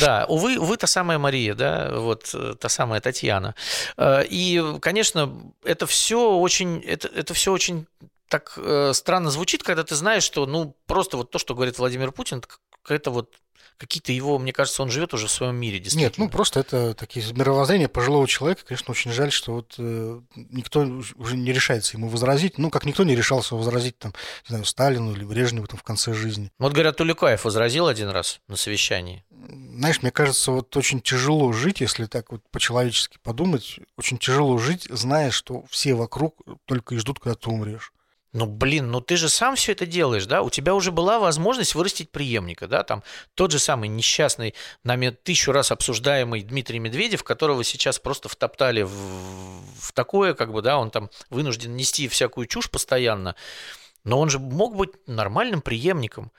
[0.00, 3.56] Да, увы, увы, та самая Мария, да, вот э, та самая Татьяна.
[3.98, 7.86] И, конечно, это все очень, это, это все очень
[8.30, 12.12] так э, странно звучит, когда ты знаешь, что, ну, просто вот то, что говорит Владимир
[12.12, 12.42] Путин,
[12.88, 13.34] это вот
[13.76, 16.08] какие-то его, мне кажется, он живет уже в своем мире, действительно.
[16.08, 20.80] Нет, ну просто это такие мировоззрения пожилого человека, конечно, очень жаль, что вот э, никто
[21.16, 24.12] уже не решается ему возразить, ну, как никто не решался возразить там,
[24.44, 26.52] не знаю, Сталину или Брежневу там в конце жизни.
[26.58, 29.24] Вот, говорят, Туликаев возразил один раз на совещании.
[29.30, 34.86] Знаешь, мне кажется, вот очень тяжело жить, если так вот по-человечески подумать, очень тяжело жить,
[34.90, 37.92] зная, что все вокруг только и ждут, когда ты умрешь.
[38.32, 40.42] Ну, блин, ну ты же сам все это делаешь, да?
[40.42, 42.84] У тебя уже была возможность вырастить преемника, да?
[42.84, 43.02] Там
[43.34, 48.92] тот же самый несчастный, нами тысячу раз обсуждаемый Дмитрий Медведев, которого сейчас просто втоптали в,
[48.92, 53.34] в такое, как бы, да, он там вынужден нести всякую чушь постоянно.
[54.04, 56.30] Но он же мог быть нормальным преемником.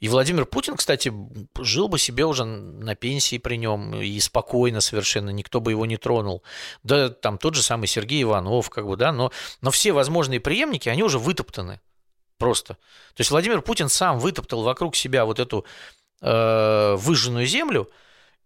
[0.00, 1.12] И Владимир Путин, кстати,
[1.58, 5.96] жил бы себе уже на пенсии при нем и спокойно совершенно, никто бы его не
[5.96, 6.44] тронул.
[6.84, 10.88] Да, там тот же самый Сергей Иванов, как бы, да, но, но все возможные преемники,
[10.88, 11.80] они уже вытоптаны
[12.38, 12.74] просто.
[12.74, 15.64] То есть Владимир Путин сам вытоптал вокруг себя вот эту
[16.20, 17.90] э, выжженную землю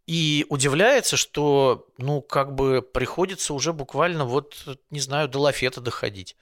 [0.06, 4.56] и удивляется, что, ну, как бы приходится уже буквально вот,
[4.90, 6.34] не знаю, до лафета доходить.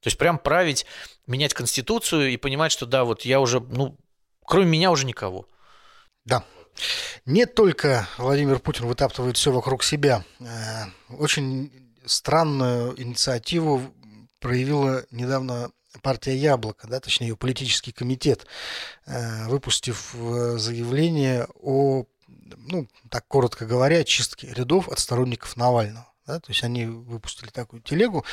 [0.00, 0.86] То есть прям править,
[1.26, 3.98] менять конституцию и понимать, что да, вот я уже, ну,
[4.50, 5.46] Кроме меня уже никого.
[6.24, 6.44] Да.
[7.24, 10.24] Не только Владимир Путин вытаптывает все вокруг себя.
[10.40, 11.70] Э, очень
[12.04, 13.80] странную инициативу
[14.40, 15.70] проявила недавно
[16.02, 18.44] партия «Яблоко», да, точнее ее политический комитет,
[19.06, 26.09] э, выпустив э, заявление о, ну, так коротко говоря, чистке рядов от сторонников Навального.
[26.30, 26.40] Да?
[26.40, 28.24] То есть они выпустили такую телегу,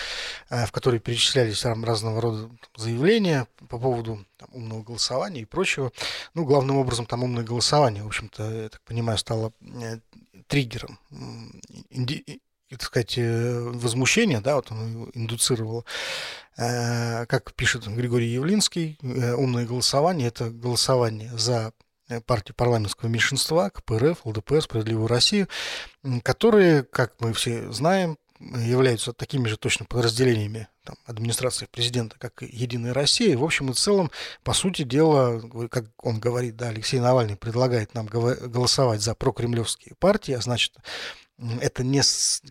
[0.50, 5.92] э, в которой перечислялись разного рода заявления по поводу там, умного голосования и прочего.
[6.34, 10.00] Ну, главным образом там умное голосование, в общем-то, я так понимаю, стало э,
[10.48, 11.00] триггером
[12.70, 15.86] так сказать, э, возмущения, да, вот он индуцировал,
[16.58, 21.72] как пишет Григорий Явлинский, умное голосование– это голосование за
[22.10, 25.50] Э, партии парламентского меньшинства, КПРФ, ЛДПР, Справедливую Россию,
[26.24, 32.94] которые, как мы все знаем, являются такими же точно подразделениями там, администрации президента, как Единая
[32.94, 33.38] Россия.
[33.38, 34.10] В общем и целом,
[34.44, 40.34] по сути дела, как он говорит, да, Алексей Навальный предлагает нам голосовать за прокремлевские партии,
[40.34, 40.76] а значит,
[41.60, 42.02] это не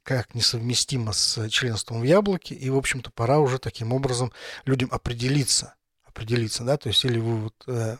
[0.02, 4.32] как несовместимо с членством в Яблоке, и, в общем-то, пора уже таким образом
[4.66, 7.96] людям определиться, определиться, да, то есть или вы вот э,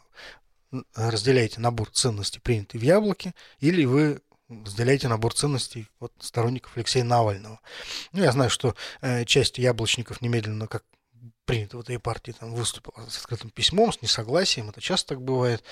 [0.94, 7.60] разделяете набор ценностей, принятый в Яблоке, или вы разделяете набор ценностей вот, сторонников Алексея Навального.
[8.12, 10.84] Ну, я знаю, что э, часть яблочников немедленно, как
[11.46, 15.62] принято в этой партии, там выступил с открытым письмом, с несогласием, это часто так бывает.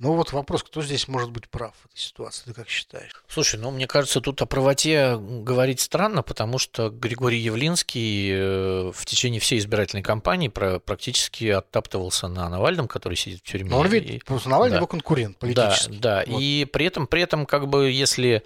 [0.00, 3.12] Но вот вопрос, кто здесь может быть прав в этой ситуации, ты как считаешь?
[3.28, 9.06] Слушай, ну мне кажется, тут о правоте говорить странно, потому что Григорий Явлинский э, в
[9.06, 13.70] течение всей избирательной кампании практически оттаптывался на Навальном, который сидит в тюрьме.
[13.70, 14.22] Но он ведь, и...
[14.46, 14.76] Навальный да.
[14.78, 15.98] его конкурент политический.
[15.98, 16.32] Да, да.
[16.32, 16.40] Вот.
[16.42, 18.42] и при этом, при этом, как бы, если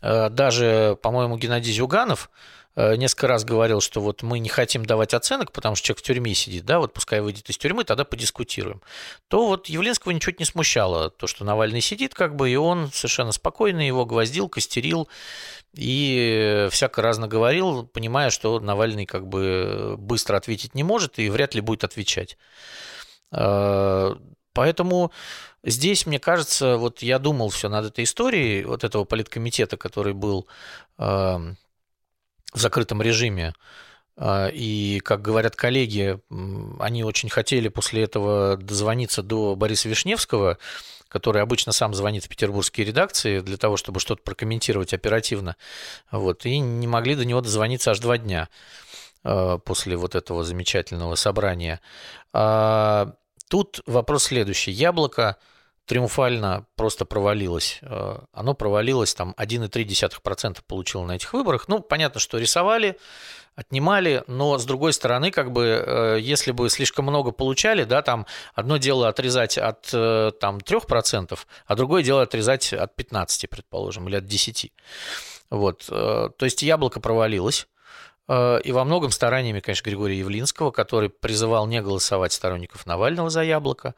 [0.00, 2.30] э, даже, по-моему, Геннадий Зюганов
[2.76, 6.34] несколько раз говорил, что вот мы не хотим давать оценок, потому что человек в тюрьме
[6.34, 8.82] сидит, да, вот пускай выйдет из тюрьмы, тогда подискутируем.
[9.28, 13.32] То вот Явлинского ничего не смущало, то, что Навальный сидит, как бы, и он совершенно
[13.32, 15.08] спокойно его гвоздил, костерил
[15.74, 21.54] и всяко разно говорил, понимая, что Навальный как бы быстро ответить не может и вряд
[21.54, 22.38] ли будет отвечать.
[23.32, 24.14] Э,
[24.52, 25.12] поэтому
[25.64, 30.46] здесь, мне кажется, вот я думал все над этой историей, вот этого политкомитета, который был
[30.98, 31.56] эм,
[32.52, 33.54] в закрытом режиме.
[34.16, 36.18] А, и, как говорят коллеги,
[36.80, 40.58] они очень хотели после этого дозвониться до Бориса Вишневского,
[41.08, 45.56] который обычно сам звонит в петербургские редакции для того, чтобы что-то прокомментировать оперативно.
[46.10, 48.48] Вот, и не могли до него дозвониться аж два дня
[49.24, 51.80] а, после вот этого замечательного собрания.
[52.32, 53.14] А,
[53.48, 54.72] тут вопрос следующий.
[54.72, 55.36] Яблоко
[55.88, 57.78] триумфально просто провалилось.
[57.82, 61.66] Э, оно провалилось, там 1,3% получило на этих выборах.
[61.66, 62.98] Ну, понятно, что рисовали,
[63.56, 68.26] отнимали, но с другой стороны, как бы, э, если бы слишком много получали, да, там
[68.54, 74.16] одно дело отрезать от э, там 3%, а другое дело отрезать от 15, предположим, или
[74.16, 74.70] от 10.
[75.50, 77.66] Вот, то есть яблоко провалилось.
[78.28, 83.42] Э, и во многом стараниями, конечно, Григория Явлинского, который призывал не голосовать сторонников Навального за
[83.42, 83.94] яблоко.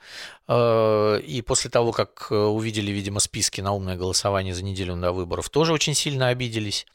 [0.47, 5.13] Э, и после того, как э, увидели, видимо, списки на умное голосование за неделю до
[5.13, 6.87] выборов, тоже очень сильно обиделись.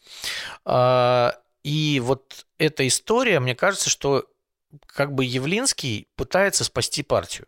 [1.64, 4.26] И вот эта история, мне кажется, что
[4.86, 7.48] как бы Явлинский пытается спасти партию.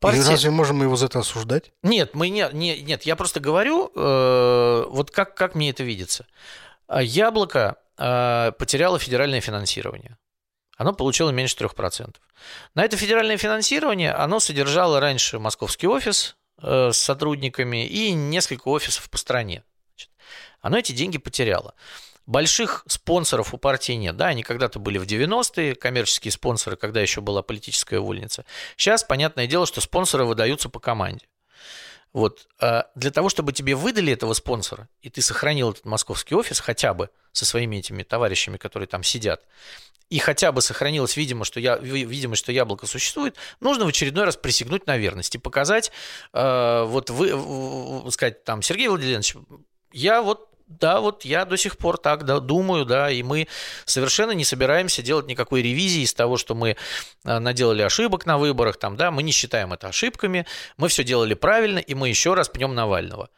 [0.00, 0.22] Партия...
[0.22, 1.72] И разве можем мы его за это осуждать?
[1.82, 6.26] Нет, мы не, не, нет, я просто говорю, э, вот как, как мне это видится.
[6.88, 10.16] Яблоко а, потеряло федеральное финансирование.
[10.76, 12.16] Оно получило меньше 3%.
[12.74, 19.08] На это федеральное финансирование оно содержало раньше московский офис э, с сотрудниками и несколько офисов
[19.08, 19.62] по стране.
[19.90, 20.10] Значит,
[20.60, 21.74] оно эти деньги потеряло.
[22.26, 24.16] Больших спонсоров у партии нет.
[24.16, 28.44] Да, они когда-то были в 90-е, коммерческие спонсоры, когда еще была политическая вольница.
[28.76, 31.26] Сейчас, понятное дело, что спонсоры выдаются по команде.
[32.14, 32.48] Вот.
[32.58, 36.94] А для того, чтобы тебе выдали этого спонсора, и ты сохранил этот московский офис хотя
[36.94, 39.44] бы со своими этими товарищами, которые там сидят,
[40.10, 44.36] и хотя бы сохранилось, видимо, что я, видимо, что яблоко существует, нужно в очередной раз
[44.36, 45.90] присягнуть на верность и показать,
[46.32, 49.34] э, вот вы, сказать там, Сергей Владимирович,
[49.92, 53.48] я вот да, вот я до сих пор так да, думаю, да, и мы
[53.84, 56.76] совершенно не собираемся делать никакой ревизии из того, что мы
[57.24, 60.46] э, наделали ошибок на выборах, там, да, мы не считаем это ошибками,
[60.76, 63.28] мы все делали правильно, и мы еще раз пнем Навального.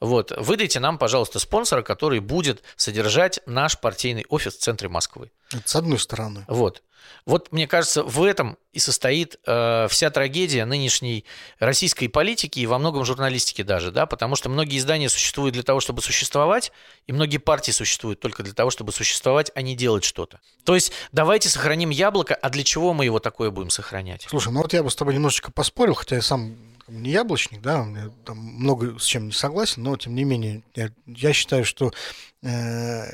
[0.00, 5.30] Вот, выдайте нам, пожалуйста, спонсора, который будет содержать наш партийный офис в центре Москвы.
[5.54, 6.44] Это с одной стороны.
[6.48, 6.82] Вот.
[7.26, 11.24] Вот, мне кажется, в этом и состоит э, вся трагедия нынешней
[11.58, 15.80] российской политики и во многом журналистики даже, да, потому что многие издания существуют для того,
[15.80, 16.70] чтобы существовать,
[17.06, 20.40] и многие партии существуют только для того, чтобы существовать, а не делать что-то.
[20.64, 24.26] То есть давайте сохраним яблоко, а для чего мы его такое будем сохранять?
[24.28, 26.56] Слушай, ну вот я бы с тобой немножечко поспорил, хотя я сам
[26.88, 30.90] не яблочник, да, я там много с чем не согласен, но тем не менее я,
[31.06, 31.92] я считаю, что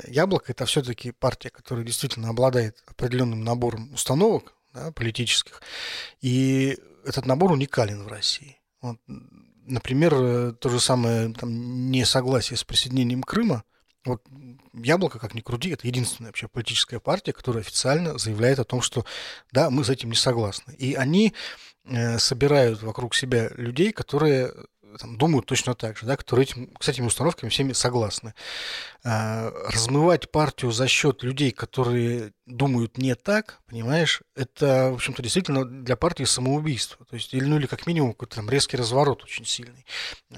[0.07, 5.61] яблоко это все-таки партия, которая действительно обладает определенным набором установок да, политических,
[6.21, 8.59] и этот набор уникален в России.
[8.81, 8.97] Вот,
[9.65, 13.63] например, э, то же самое там, несогласие с присоединением Крыма.
[14.05, 14.23] Вот
[14.73, 19.05] Яблоко, как ни крути, это единственная вообще политическая партия, которая официально заявляет о том, что
[19.51, 20.73] да, мы с этим не согласны.
[20.73, 21.33] И они
[21.83, 24.53] Э, собирают вокруг себя людей, которые
[24.99, 28.33] там, думают точно так же, да, которые этим, с этими установками всеми согласны.
[29.03, 35.65] А, размывать партию за счет людей, которые думают не так, понимаешь, это, в общем-то, действительно
[35.65, 37.05] для партии самоубийство.
[37.05, 39.85] То есть, или, ну, или как минимум какой-то там резкий разворот очень сильный.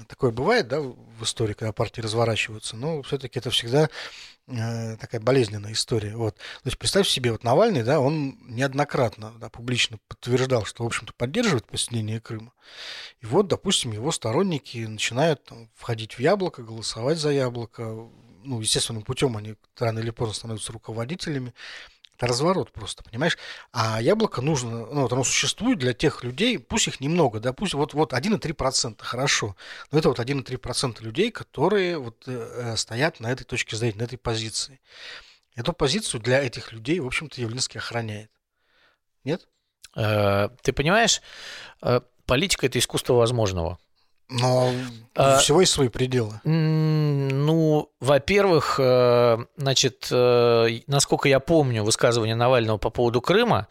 [0.08, 5.72] Такое бывает, да, в истории, когда партии разворачиваются, но все-таки это всегда Э, такая болезненная
[5.72, 6.16] история.
[6.16, 6.36] Вот.
[6.36, 11.12] То есть представь себе, вот Навальный, да, он неоднократно да, публично подтверждал, что, в общем-то,
[11.14, 12.52] поддерживает присоединение Крыма.
[13.20, 18.08] И вот, допустим, его сторонники начинают там, входить в яблоко, голосовать за яблоко.
[18.46, 21.54] Ну, естественным путем они рано или поздно становятся руководителями.
[22.16, 23.36] Это разворот просто, понимаешь?
[23.72, 27.74] А яблоко нужно, ну, вот оно существует для тех людей, пусть их немного, да, пусть
[27.74, 29.56] вот, вот 1,3%, хорошо,
[29.90, 34.18] но это вот 1,3% людей, которые вот э, стоят на этой точке зрения, на этой
[34.18, 34.80] позиции.
[35.56, 38.30] Эту позицию для этих людей, в общем-то, Явлинский охраняет.
[39.24, 39.48] Нет?
[39.96, 41.20] Э, ты понимаешь,
[41.82, 43.78] э, политика– это искусство возможного.
[44.28, 44.72] Но
[45.14, 46.40] а, у всего есть свои пределы.
[46.44, 53.68] Ну, во-первых, э, значит, насколько я помню высказывание Навального по поводу Крыма,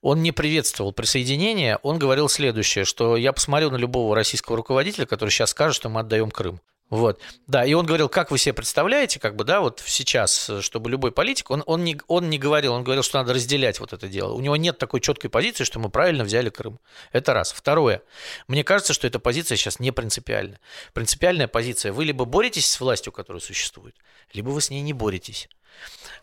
[0.00, 5.30] он не приветствовал присоединение, он говорил следующее, что я посмотрел на любого российского руководителя, который
[5.30, 6.60] сейчас скажет, что мы отдаем Крым.
[6.88, 10.88] Вот, да, и он говорил, как вы себе представляете, как бы, да, вот сейчас, чтобы
[10.88, 14.06] любой политик, он, он, не, он не говорил, он говорил, что надо разделять вот это
[14.06, 14.34] дело.
[14.34, 16.78] У него нет такой четкой позиции, что мы правильно взяли Крым.
[17.10, 17.50] Это раз.
[17.50, 18.02] Второе,
[18.46, 20.60] мне кажется, что эта позиция сейчас не принципиальна.
[20.92, 23.96] Принципиальная позиция, вы либо боретесь с властью, которая существует,
[24.32, 25.48] либо вы с ней не боретесь.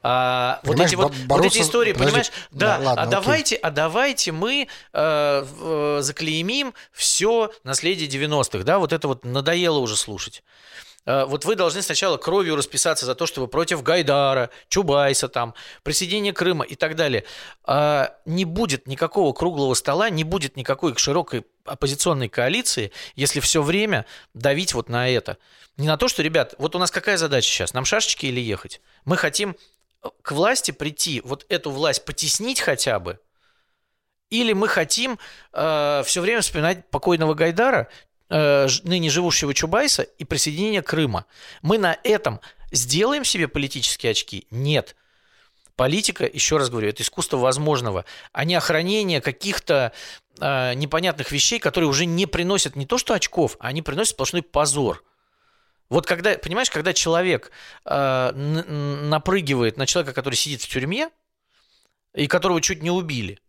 [0.05, 1.27] А, вот, эти вот, бороться...
[1.29, 2.09] вот эти истории, Подожди.
[2.11, 8.65] понимаешь, да, да ладно, а, давайте, а давайте мы э, э, заклеймим все наследие 90-х,
[8.65, 10.43] да, вот это вот надоело уже слушать.
[11.05, 15.53] Э, вот вы должны сначала кровью расписаться за то, что вы против Гайдара, Чубайса, там,
[15.83, 17.25] присоединения Крыма и так далее.
[17.63, 24.05] А не будет никакого круглого стола, не будет никакой широкой оппозиционной коалиции, если все время
[24.33, 25.37] давить вот на это.
[25.77, 27.73] Не на то, что, ребят, вот у нас какая задача сейчас?
[27.73, 28.81] Нам шашечки или ехать?
[29.05, 29.55] Мы хотим
[30.21, 33.19] к власти прийти, вот эту власть потеснить хотя бы,
[34.29, 35.19] или мы хотим
[35.53, 37.87] э, все время вспоминать покойного Гайдара,
[38.29, 41.25] э, ныне живущего Чубайса и присоединение Крыма.
[41.61, 42.39] Мы на этом
[42.71, 44.47] сделаем себе политические очки?
[44.51, 44.95] Нет.
[45.75, 49.91] Политика, еще раз говорю, это искусство возможного, а не охранение каких-то
[50.39, 54.43] э, непонятных вещей, которые уже не приносят не то что очков, а они приносят сплошной
[54.43, 55.03] позор.
[55.89, 57.51] Вот когда, понимаешь, когда человек
[57.85, 61.09] э, напрыгивает на человека, который сидит в тюрьме,
[62.13, 63.39] и которого чуть не убили,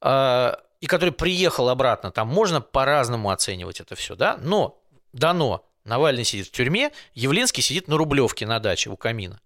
[0.00, 4.80] э, и который приехал обратно, там можно по-разному оценивать это все, да, но
[5.12, 9.40] дано, Навальный сидит в тюрьме, Явлинский сидит на Рублевке на даче у камина.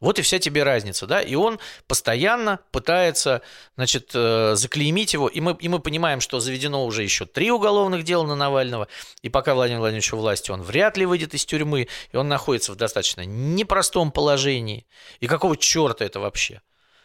[0.00, 3.42] Вот и вся тебе разница, да, и он постоянно пытается,
[3.76, 8.02] значит, э, заклеймить его, и мы, и мы понимаем, что заведено уже еще три уголовных
[8.02, 8.88] дела на Навального,
[9.20, 12.72] и пока Владимир Владимирович у власти, он вряд ли выйдет из тюрьмы, и он находится
[12.72, 14.86] в достаточно непростом положении,
[15.20, 16.62] и какого черта это вообще?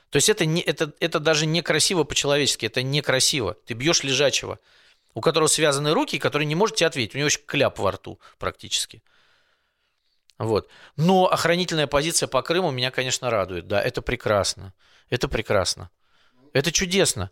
[0.09, 4.59] То есть это, не, это, это даже некрасиво по-человечески, это некрасиво, ты бьешь лежачего,
[5.13, 8.19] у которого связаны руки, который не может тебе ответить, у него еще кляп во рту
[8.37, 9.03] практически–
[10.37, 10.69] вот.
[10.97, 13.67] Но охранительная позиция по Крыму меня, конечно, радует.
[13.67, 14.73] Да, это прекрасно.
[15.09, 15.89] Это прекрасно.
[16.53, 17.31] Это чудесно.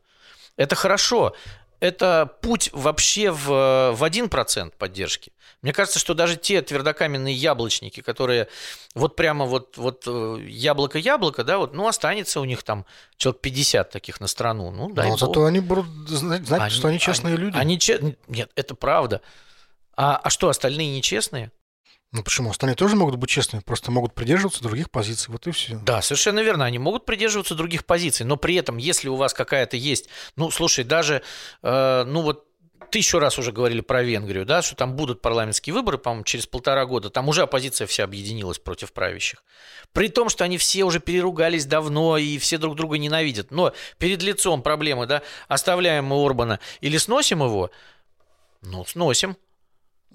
[0.56, 1.36] Это хорошо.
[1.84, 5.34] Это путь вообще в, в 1% поддержки.
[5.62, 8.48] Мне кажется, что даже те твердокаменные яблочники, которые
[8.96, 12.86] вот прямо вот, вот э, яблоко-яблоко, да, вот, ну, останется у них там
[13.18, 14.72] человек 50 таких на страну.
[14.72, 17.58] Ну, дай Но зато они будут знать, знать они, что они честные они, люди.
[17.58, 19.20] Они, нет, это правда.
[19.98, 21.52] А, а что, остальные нечестные?
[22.14, 22.52] Ну почему?
[22.52, 25.32] Остальные тоже могут быть честными, просто могут придерживаться других позиций.
[25.32, 25.80] Вот и все.
[25.84, 26.64] Да, совершенно верно.
[26.64, 30.84] Они могут придерживаться других позиций, но при этом, если у вас какая-то есть, ну, слушай,
[30.84, 31.24] даже,
[31.64, 32.46] э, ну вот
[32.92, 36.86] тысячу раз уже говорили про Венгрию, да, что там будут парламентские выборы, по-моему, через полтора
[36.86, 37.10] года.
[37.10, 39.44] Там уже оппозиция вся объединилась против правящих.
[39.92, 43.50] При том, что они все уже переругались давно и все друг друга ненавидят.
[43.50, 47.72] Но перед лицом проблемы, да, оставляем мы Орбана или сносим его,
[48.62, 49.36] ну, сносим.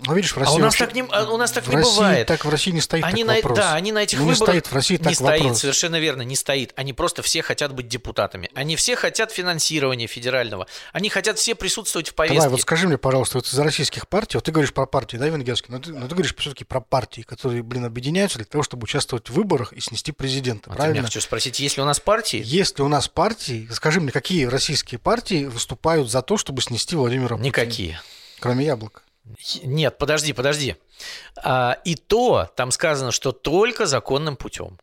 [0.07, 1.77] Ну, видишь, в России а у нас так не, а у нас так в не
[1.77, 2.27] России бывает.
[2.29, 3.59] Так в России не стоит они на, вопрос.
[3.59, 4.41] Да, они на этих ну, выборах...
[4.41, 5.59] Не стоит в России так Не стоит, вопрос.
[5.59, 6.73] совершенно верно, не стоит.
[6.77, 8.49] Они просто все хотят быть депутатами.
[8.55, 10.69] Они все хотят финансирования федерального.
[10.93, 12.37] Они хотят все присутствовать в повестке.
[12.37, 15.27] Давай, вот скажи мне, пожалуйста, вот из российских партий, вот ты говоришь про партии, да,
[15.27, 18.85] венгерские, но ты, но ты говоришь все-таки про партии, которые, блин, объединяются для того, чтобы
[18.85, 20.99] участвовать в выборах и снести президента, а правильно?
[20.99, 22.41] Я хочу спросить, есть ли у нас партии?
[22.45, 26.95] Есть ли у нас партии, скажи мне, какие российские партии выступают за то, чтобы снести
[26.95, 27.47] Владимира Путина?
[27.47, 28.01] Никакие.
[28.39, 29.03] Кроме яблока.
[29.63, 30.77] Нет, подожди, подожди.
[31.37, 34.79] А, и то там сказано, что только законным путем.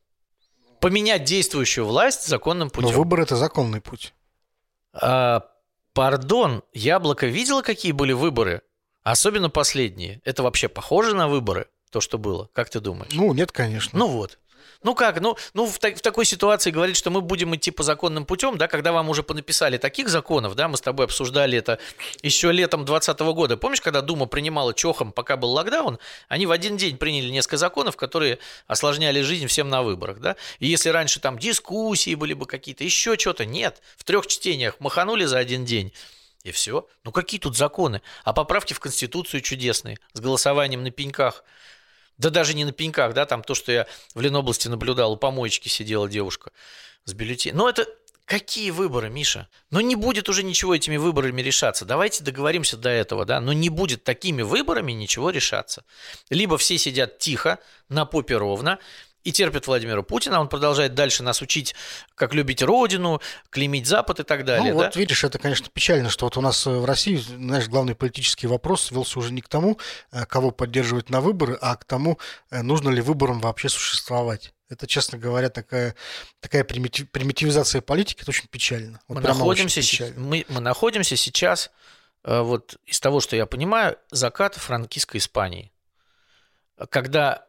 [0.79, 2.91] Поменять действующую власть законным путем.
[2.91, 4.13] Но выбор это законный путь.
[4.93, 5.45] А,
[5.93, 8.61] пардон, Яблоко видела, какие были выборы?
[9.03, 10.21] Особенно последние.
[10.23, 12.49] Это вообще похоже на выборы, то, что было?
[12.53, 13.13] Как ты думаешь?
[13.13, 13.97] Ну, нет, конечно.
[13.97, 14.39] Ну вот.
[14.85, 17.81] Ну как, ну, ну в, так, в такой ситуации говорить, что мы будем идти по
[17.81, 21.79] законным путем, да, когда вам уже понаписали таких законов, да, мы с тобой обсуждали это
[22.21, 23.57] еще летом 2020 года.
[23.57, 27.97] Помнишь, когда Дума принимала чохом, пока был локдаун, они в один день приняли несколько законов,
[27.97, 30.35] которые осложняли жизнь всем на выборах, да.
[30.59, 35.25] И если раньше там дискуссии были бы какие-то, еще что-то, нет, в трех чтениях маханули
[35.25, 35.93] за один день.
[36.43, 36.87] И все.
[37.03, 38.03] Ну какие тут законы?
[38.23, 41.43] А поправки в Конституцию чудесные, с голосованием на пеньках.
[42.17, 45.67] Да даже не на пеньках, да, там то, что я в Ленобласти наблюдал, у помоечки
[45.67, 46.51] сидела девушка
[47.03, 47.57] с бюллетенем.
[47.57, 47.87] Но это
[48.25, 49.47] какие выборы, Миша?
[49.69, 51.85] Но не будет уже ничего этими выборами решаться.
[51.85, 55.85] Давайте договоримся до этого, да, но не будет такими выборами ничего решаться.
[56.29, 57.59] Либо все сидят тихо,
[57.89, 58.79] на попе ровно,
[59.25, 61.75] и терпят Владимира Путина, он продолжает дальше нас учить,
[62.13, 64.71] как любить родину, клеймить Запад и так далее.
[64.71, 64.85] Ну, да?
[64.85, 68.45] вот видишь, это, конечно, печально, что вот у нас э, в России, знаешь, главный политический
[68.45, 69.79] вопрос свелся уже не к тому,
[70.11, 72.19] э, кого поддерживать на выборы, а к тому,
[72.51, 74.53] э, нужно ли выборам вообще существовать.
[74.69, 75.95] Это, честно говоря, такая,
[76.39, 79.01] такая примитив, примитивизация политики, это очень печально.
[79.07, 80.19] Вот мы, находимся, печально.
[80.19, 81.71] Мы, мы находимся сейчас,
[82.23, 85.71] вот из того, что я понимаю, заката франкистской Испании.
[86.89, 87.45] Когда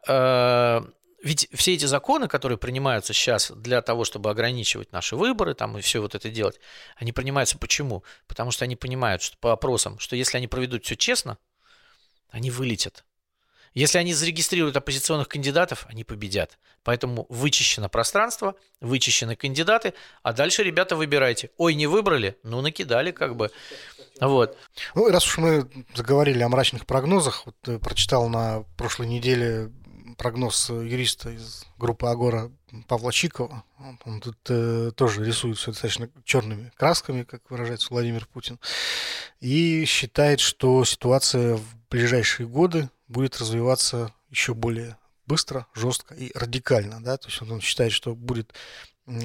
[1.27, 5.81] ведь все эти законы, которые принимаются сейчас для того, чтобы ограничивать наши выборы там, и
[5.81, 6.57] все вот это делать,
[6.95, 8.03] они принимаются почему?
[8.27, 11.37] Потому что они понимают, что по опросам, что если они проведут все честно,
[12.29, 13.03] они вылетят.
[13.73, 16.57] Если они зарегистрируют оппозиционных кандидатов, они победят.
[16.83, 21.51] Поэтому вычищено пространство, вычищены кандидаты, а дальше, ребята, выбирайте.
[21.57, 22.37] Ой, не выбрали?
[22.43, 23.51] Ну, накидали как бы.
[24.21, 24.57] Вот.
[24.95, 29.69] Ну, раз уж мы заговорили о мрачных прогнозах, вот э, прочитал на прошлой неделе
[30.17, 32.51] прогноз юриста из группы Агора
[32.87, 33.63] Павла Чикова.
[34.05, 38.59] Он тут э, тоже рисует все достаточно черными красками, как выражается Владимир Путин,
[39.39, 47.01] и считает, что ситуация в ближайшие годы будет развиваться еще более быстро, жестко и радикально.
[47.01, 47.17] Да?
[47.17, 48.53] То есть он считает, что будет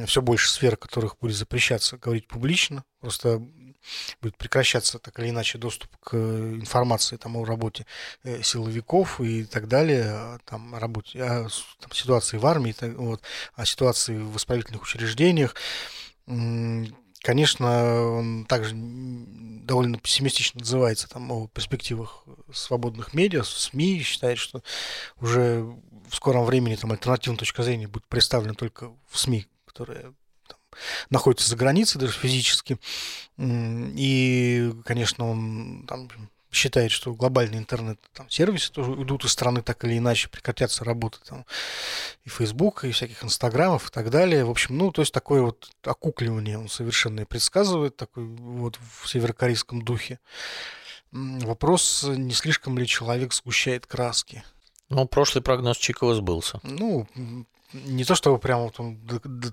[0.07, 2.85] все больше сфер, которых будет запрещаться говорить публично.
[3.01, 3.43] Просто
[4.21, 7.87] будет прекращаться так или иначе доступ к информации там, о работе
[8.25, 11.49] э, силовиков и так далее, а, там, работе, о
[11.81, 13.23] там, ситуации в армии, вот,
[13.55, 15.55] о ситуации в исправительных учреждениях.
[17.23, 24.63] Конечно, он также довольно пессимистично отзывается там, о перспективах свободных медиа, СМИ, считает, что
[25.21, 25.63] уже
[26.09, 30.15] в скором времени там, альтернативная точка зрения будет представлена только в СМИ, которые
[31.11, 32.79] находится за границей даже физически.
[33.39, 36.09] И, конечно, он там,
[36.51, 41.47] считает, что глобальные интернет-сервисы тоже уйдут из страны так или иначе, прекратятся работы там
[42.25, 44.45] и Facebook, и всяких Инстаграмов и так далее.
[44.45, 49.83] В общем, ну, то есть такое вот окукливание он совершенно предсказывает, такой вот в северокорейском
[49.83, 50.21] духе.
[51.11, 54.45] Вопрос, не слишком ли человек сгущает краски.
[54.89, 56.61] Ну, прошлый прогноз Чикова сбылся.
[56.63, 57.07] Ну,
[57.73, 58.99] не то чтобы прямо вот он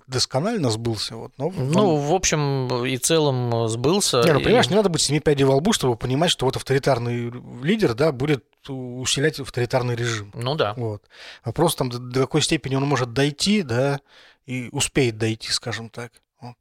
[0.08, 1.50] досконально сбылся, вот, но...
[1.50, 2.06] Ну, он...
[2.06, 4.22] в общем и целом сбылся.
[4.24, 4.70] Не, ну, понимаешь, и...
[4.70, 7.32] не надо быть семи пядей во лбу, чтобы понимать, что вот авторитарный
[7.64, 10.32] лидер, да, будет усилять авторитарный режим.
[10.34, 10.74] Ну да.
[10.76, 11.04] Вот.
[11.46, 14.00] Вопрос там, до, до какой степени он может дойти, да,
[14.46, 16.12] и успеет дойти, скажем так.
[16.42, 16.56] Вот.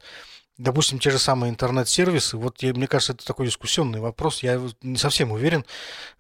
[0.59, 4.43] Допустим, те же самые интернет-сервисы, вот я, мне кажется, это такой дискуссионный вопрос.
[4.43, 5.65] Я не совсем уверен,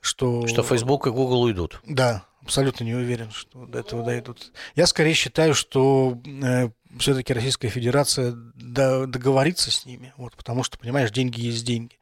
[0.00, 0.46] что...
[0.46, 1.80] Что Facebook и Google уйдут.
[1.84, 4.52] Да, абсолютно не уверен, что до этого дойдут.
[4.76, 11.10] Я скорее считаю, что э, все-таки Российская Федерация договорится с ними, вот, потому что, понимаешь,
[11.10, 11.98] деньги есть деньги.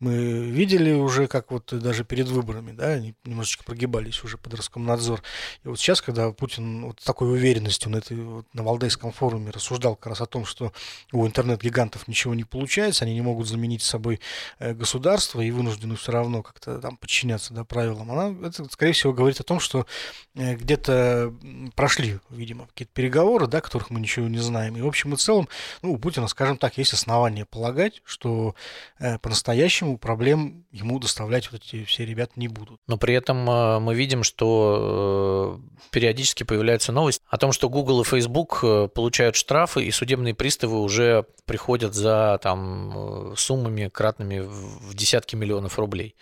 [0.00, 5.22] Мы видели уже, как вот даже перед выборами, да, они немножечко прогибались уже под Роскомнадзор.
[5.64, 9.94] И вот сейчас, когда Путин вот такой уверенностью на, этой, вот, на Валдайском форуме рассуждал
[9.94, 10.72] как раз о том, что
[11.12, 14.20] у интернет-гигантов ничего не получается, они не могут заменить собой
[14.58, 19.12] э, государство и вынуждены все равно как-то там подчиняться да, правилам, она, это, скорее всего,
[19.12, 19.86] говорит о том, что
[20.34, 21.32] э, где-то
[21.76, 24.76] прошли, видимо, какие-то переговоры, да, которых мы ничего не знаем.
[24.76, 25.48] И в общем и целом,
[25.82, 28.54] ну, у Путина, скажем так, есть основания полагать, что
[28.98, 32.80] э, по-настоящему проблем ему доставлять вот эти все ребята не будут.
[32.86, 38.02] Но при этом э, мы видим, что э, периодически появляется новость о том, что Google
[38.02, 44.40] и Facebook э, получают штрафы, и судебные приставы уже приходят за там, э, суммами кратными
[44.40, 46.14] в десятки миллионов рублей.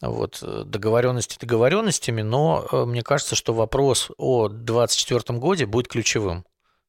[0.00, 6.44] Вот, э, договоренности договоренностями, но мне кажется, что вопрос о 2024 году будет ключевым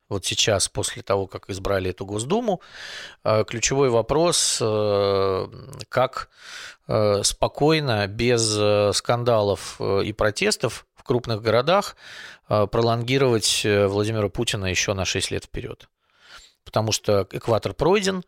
[0.08, 2.62] вот сейчас, после того, как избрали эту Госдуму,
[3.24, 5.48] э, ключевой вопрос, э,
[5.90, 6.30] как
[6.88, 11.96] э, спокойно, без скандалов и протестов в крупных городах
[12.48, 15.90] пролонгировать Владимира Путина еще на 6 лет вперед.
[16.64, 18.24] Потому что экватор пройден,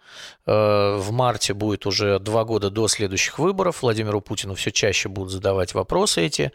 [0.45, 5.75] в марте будет уже два года до следующих выборов, Владимиру Путину все чаще будут задавать
[5.75, 6.51] вопросы эти,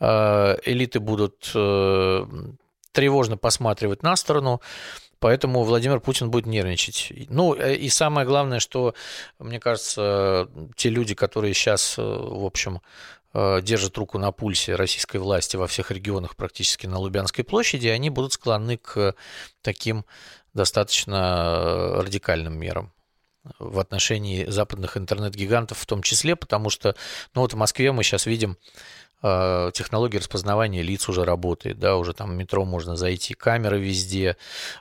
[0.00, 1.50] элиты будут
[2.92, 4.60] тревожно посматривать на сторону,
[5.18, 7.12] поэтому Владимир Путин будет нервничать.
[7.28, 8.94] Ну, э, и самое главное, что,
[9.38, 12.80] мне кажется, те люди, которые сейчас, э, в общем,
[13.34, 18.10] э, держат руку на пульсе российской власти во всех регионах практически на Лубянской площади, они
[18.10, 19.14] будут склонны к
[19.62, 20.04] таким
[20.54, 22.92] достаточно радикальным мерам
[23.58, 26.96] в отношении западных интернет-гигантов в том числе, потому что,
[27.34, 28.56] ну вот в Москве мы сейчас видим
[29.20, 34.36] технология распознавания лиц уже работает, да, уже там в метро можно зайти, камеры везде.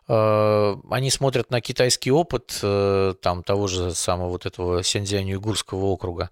[0.08, 6.30] А, они смотрят на китайский опыт э, там того же самого вот этого Сяньцзянь-Юйгурского округа.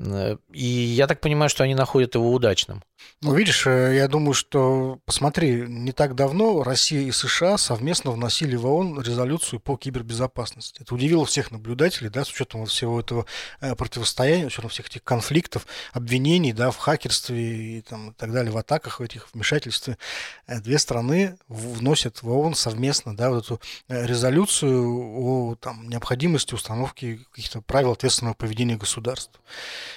[0.00, 2.82] И я так понимаю, что они находят его удачным.
[3.20, 8.54] Ну, видишь, э, я думаю, что, посмотри, не так давно Россия и США совместно вносили
[8.54, 10.82] в ООН резолюцию по кибербезопасности.
[10.82, 13.26] Это удивило всех наблюдателей, да, с учетом всего этого
[13.60, 18.32] э, противостояния, с учетом всех этих конфликтов, обвинений, да, в хакерстве и, там, и так
[18.32, 19.98] далее, в атаках, в этих вмешательстве.
[20.46, 27.26] Э, две страны вносят в ООН совместно, да, вот эту резолюцию о там, необходимости установки
[27.32, 29.40] каких-то правил ответственного поведения государств.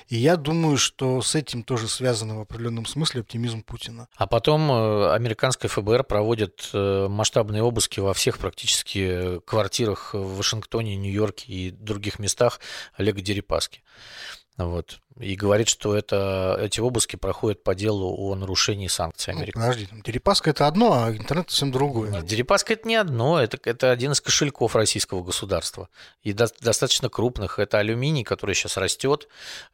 [0.07, 4.07] И я думаю, что с этим тоже связано в определенном смысле оптимизм Путина.
[4.15, 10.95] А потом э, американское ФБР проводит э, масштабные обыски во всех практически квартирах в Вашингтоне,
[10.95, 12.59] Нью-Йорке и других местах
[12.95, 13.83] Олега Дерипаски.
[14.57, 14.99] Вот.
[15.19, 19.57] И говорит, что это, эти обыски проходят по делу о нарушении санкций Америки.
[19.57, 22.11] Ну, подожди, Дерипаска это одно, а интернет совсем другое.
[22.11, 25.89] Нет, Дерипаска это не одно, это, это один из кошельков российского государства.
[26.23, 27.59] И до, достаточно крупных.
[27.59, 29.27] Это алюминий, который сейчас растет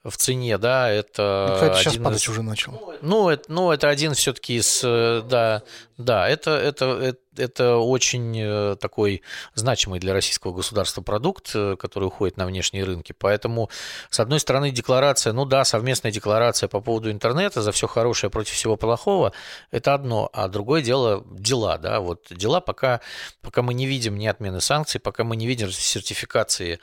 [0.03, 1.47] в цене, да, это...
[1.49, 2.29] Ну, кстати, сейчас падать из...
[2.29, 2.95] уже начал.
[3.01, 4.81] Ну, это, ну, это один все-таки из...
[4.83, 5.61] Э, да,
[5.97, 9.21] да, это, это, это это очень э, такой
[9.53, 13.13] значимый для российского государства продукт, э, который уходит на внешние рынки.
[13.17, 13.69] Поэтому,
[14.09, 18.53] с одной стороны, декларация, ну да, совместная декларация по поводу интернета за все хорошее против
[18.53, 19.34] всего плохого,
[19.71, 23.01] это одно, а другое дело дела, да, вот дела пока,
[23.41, 26.80] пока мы не видим ни отмены санкций, пока мы не видим сертификации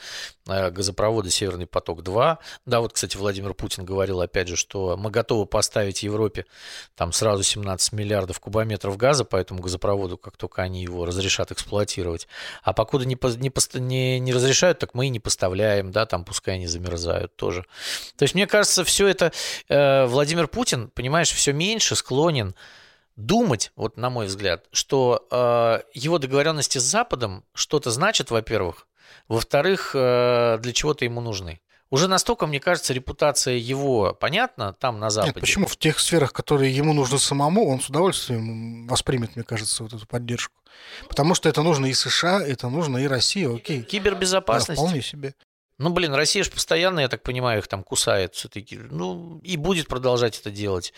[0.48, 5.46] э, газопровода «Северный поток-2», да, вот, кстати, Владимир Путин говорил, опять же, что мы готовы
[5.46, 6.46] поставить Европе
[6.94, 12.28] там сразу 17 миллиардов кубометров газа по этому газопроводу, как только они его разрешат эксплуатировать.
[12.62, 16.54] А покуда не, не, не, не разрешают, так мы и не поставляем, да, там пускай
[16.54, 17.66] они замерзают тоже.
[18.16, 19.32] То есть, мне кажется, все это
[19.68, 22.54] э, Владимир Путин, понимаешь, все меньше склонен
[23.16, 28.86] думать, вот на мой взгляд, что э, его договоренности с Западом что-то значат, во-первых,
[29.28, 31.60] во-вторых, э, для чего-то ему нужны.
[31.90, 35.34] Уже настолько, мне кажется, репутация его понятна там на Западе.
[35.34, 35.66] Нет, почему?
[35.66, 40.04] В тех сферах, которые ему нужно самому, он с удовольствием воспримет, мне кажется, вот эту
[40.06, 40.54] поддержку.
[41.08, 43.82] Потому что это нужно и США, это нужно и России, окей.
[43.82, 44.80] Кибербезопасность.
[44.80, 45.34] Да, вполне себе.
[45.76, 48.78] Ну, блин, Россия же постоянно, я так понимаю, их там кусает все-таки.
[48.78, 50.92] Ну, и будет продолжать это делать.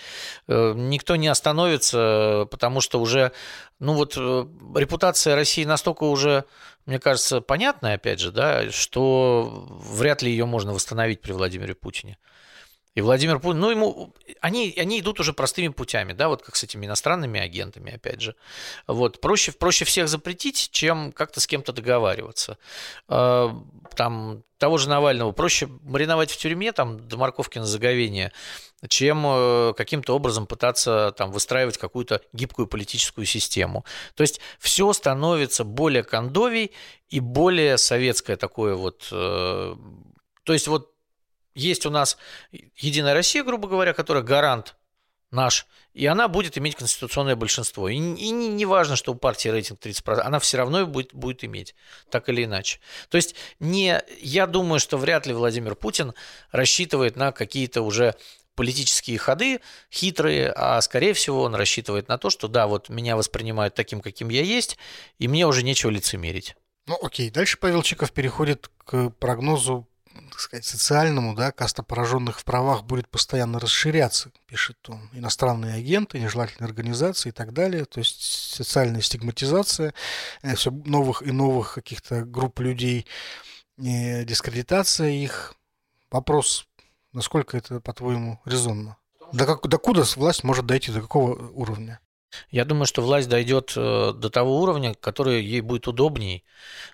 [0.48, 3.32] Э, никто не остановится, потому что уже,
[3.78, 6.44] ну вот, э, репутация России настолько уже,
[6.84, 12.18] мне кажется, понятная, опять же, да, что вряд ли ее можно восстановить при Владимире Путине.
[12.97, 16.64] И Владимир Путин, ну, ему, они, они идут уже простыми путями, да, вот как с
[16.64, 18.34] этими иностранными агентами, опять же.
[18.86, 22.57] Вот, проще, проще всех запретить, чем как-то с кем-то договариваться.
[23.07, 23.55] А,
[23.94, 28.32] там, того же Навального проще мариновать в тюрьме, там, до морковки на заговение,
[28.88, 33.84] чем э, каким-то образом пытаться там выстраивать какую-то гибкую политическую систему.
[34.14, 36.72] То есть все становится более кондовей
[37.11, 39.07] и более советское такое вот...
[39.12, 39.76] Э,
[40.44, 40.95] то есть вот
[41.57, 42.16] есть у нас
[42.76, 44.76] Единая Россия, грубо говоря, которая гарант
[45.30, 47.88] наш, и она будет иметь конституционное большинство.
[47.88, 51.44] И, и не, не важно, что у партии рейтинг 30%, она все равно будет, будет
[51.44, 51.74] иметь,
[52.11, 52.78] так или иначе.
[53.09, 56.14] То есть не, я думаю, что вряд ли Владимир Путин
[56.52, 58.14] рассчитывает на какие-то уже
[58.54, 59.61] политические ходы
[59.92, 64.28] хитрые, а скорее всего он рассчитывает на то, что да, вот меня воспринимают таким, каким
[64.28, 64.78] я есть,
[65.18, 66.57] и мне уже нечего лицемерить.
[66.86, 69.88] Ну окей, дальше Павел Чиков переходит к прогнозу
[70.30, 75.08] так сказать, социальному, да, каста пораженных в правах будет постоянно расширяться, пишет он.
[75.12, 77.84] Иностранные агенты, нежелательные организации и так далее.
[77.84, 79.94] То есть социальная стигматизация
[80.42, 83.06] э, все новых и новых каких-то групп людей,
[83.78, 85.54] э, дискредитация их.
[86.10, 86.66] Вопрос,
[87.12, 88.96] насколько это, по-твоему, резонно?
[89.32, 92.00] До, как, до куда власть может дойти, до какого уровня?
[92.50, 96.44] Я думаю, что власть дойдет э, до того уровня, который ей будет удобней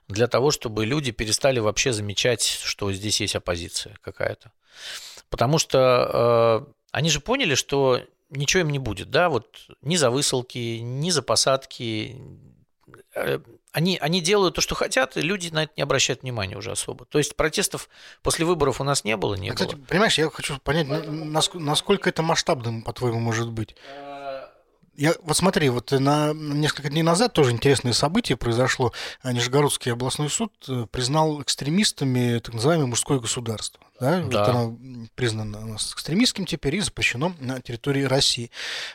[0.09, 4.53] для того, чтобы люди перестали вообще замечать, что здесь есть оппозиция какая-то.
[5.31, 10.11] Потому что э, они же поняли, что ничего им не будет, да, вот ни за
[10.11, 12.17] высылки, ни за посадки.
[13.15, 13.41] Э,
[13.73, 17.07] они, они делают то, что хотят, и люди на это не обращают внимания уже особо.
[17.07, 17.89] То есть протестов
[18.23, 20.87] после выборов у нас не было, не а, кстати, Понимаешь, я хочу понять,
[21.55, 23.75] насколько это масштабным, по-твоему, может быть?
[24.95, 28.93] Я, вот смотри, вот на несколько дней назад тоже интересное событие произошло.
[29.25, 33.81] Нижегородский областной суд э, признал экстремистами так называемое мужское государство.
[33.99, 34.21] Да?
[34.21, 34.25] Да.
[34.25, 34.79] Вот оно
[35.15, 38.51] признано у нас экстремистским теперь и запрещено на территории России.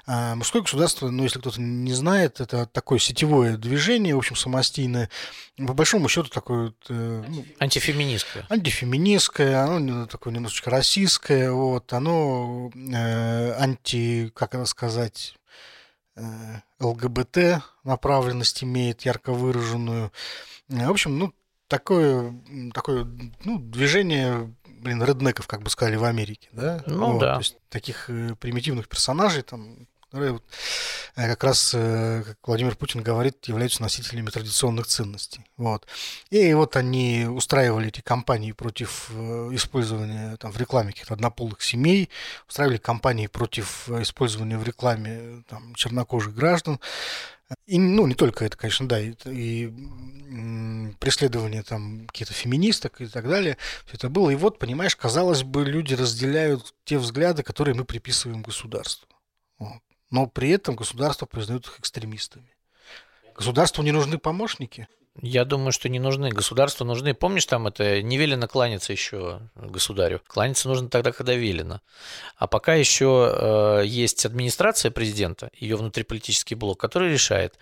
[0.06, 5.10] А мужское государство, ну, если кто-то не знает, это такое сетевое движение, в общем, самостийное.
[5.58, 6.74] По большому счету такое...
[6.90, 8.46] Э, ну, антифеминистское.
[8.50, 15.34] Антифеминистское, оно такое немножечко российское, вот, оно э, анти, как это сказать
[16.80, 20.12] ЛГБТ направленность имеет ярко выраженную.
[20.70, 21.34] Э, в общем, ну,
[21.68, 22.34] такое,
[22.74, 23.08] такое
[23.44, 26.84] ну, движение блин, реднеков, как бы сказали в Америке, да?
[26.88, 27.34] Ну вот, да.
[27.36, 30.42] То есть таких э, примитивных персонажей, там, которые
[31.16, 35.42] э, как раз, э, как Владимир Путин говорит, являются носителями традиционных ценностей.
[35.58, 35.86] Вот.
[36.30, 42.10] И вот они устраивали эти кампании против использования там, в рекламе каких-то однополых семей,
[42.48, 46.80] устраивали кампании против использования в рекламе там, чернокожих граждан.
[47.66, 49.74] И, ну, не только это, конечно, да, и, и
[51.00, 54.30] преследование там каких-то феминисток и так далее, все это было.
[54.30, 59.08] И вот, понимаешь, казалось бы, люди разделяют те взгляды, которые мы приписываем государству.
[59.60, 59.82] Вот.
[60.10, 62.54] Но при этом государство признает их экстремистами.
[63.36, 64.88] Государству не нужны помощники.
[65.22, 66.30] Я думаю, что не нужны.
[66.30, 67.14] Государству нужны.
[67.14, 70.22] Помнишь, там это не велено кланяться еще государю.
[70.28, 71.82] Кланяться нужно тогда, когда велено.
[72.36, 77.58] А пока еще э, есть администрация президента, ее внутриполитический блок, который решает,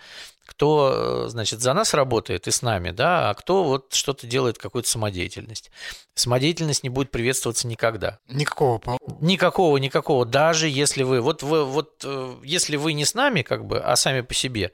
[0.46, 4.58] кто, э, значит, за нас работает и с нами, да, а кто вот что-то делает,
[4.58, 5.70] какую-то самодеятельность.
[6.14, 8.20] Самодеятельность не будет приветствоваться никогда.
[8.28, 8.98] Никакого.
[9.20, 10.24] Никакого, никакого.
[10.24, 13.96] Даже если вы, вот вы, вот э, если вы не с нами, как бы, а
[13.96, 14.72] сами по себе,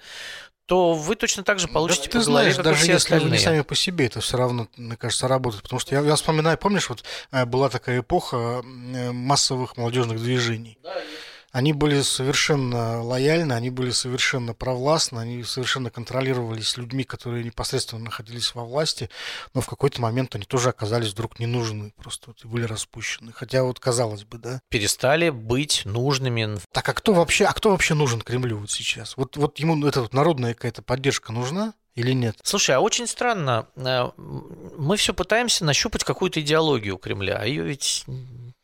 [0.67, 3.29] то вы точно так же получите да, по ты голове, знаешь, даже если остальные.
[3.29, 5.63] вы не сами по себе, это все равно, мне кажется, работает.
[5.63, 7.03] Потому что я, я вспоминаю, помнишь, вот
[7.33, 10.79] э, была такая эпоха массовых молодежных движений.
[10.83, 10.95] Да,
[11.53, 18.55] они были совершенно лояльны, они были совершенно провластны, они совершенно контролировались людьми, которые непосредственно находились
[18.55, 19.11] во власти,
[19.55, 23.33] но в какой-то момент они тоже оказались вдруг не нужны, просто вот, были распущены.
[23.33, 24.61] Хотя вот казалось бы, да.
[24.71, 26.59] Перестали быть нужными.
[26.73, 29.17] Так а кто вообще, а кто вообще нужен Кремлю вот сейчас?
[29.19, 31.75] Вот, вот ему эта вот народная какая-то поддержка нужна?
[31.95, 32.37] или нет?
[32.43, 33.69] Слушай, а очень странно.
[33.77, 38.07] Э, мы все пытаемся нащупать какую-то идеологию у Кремля, а ее ведь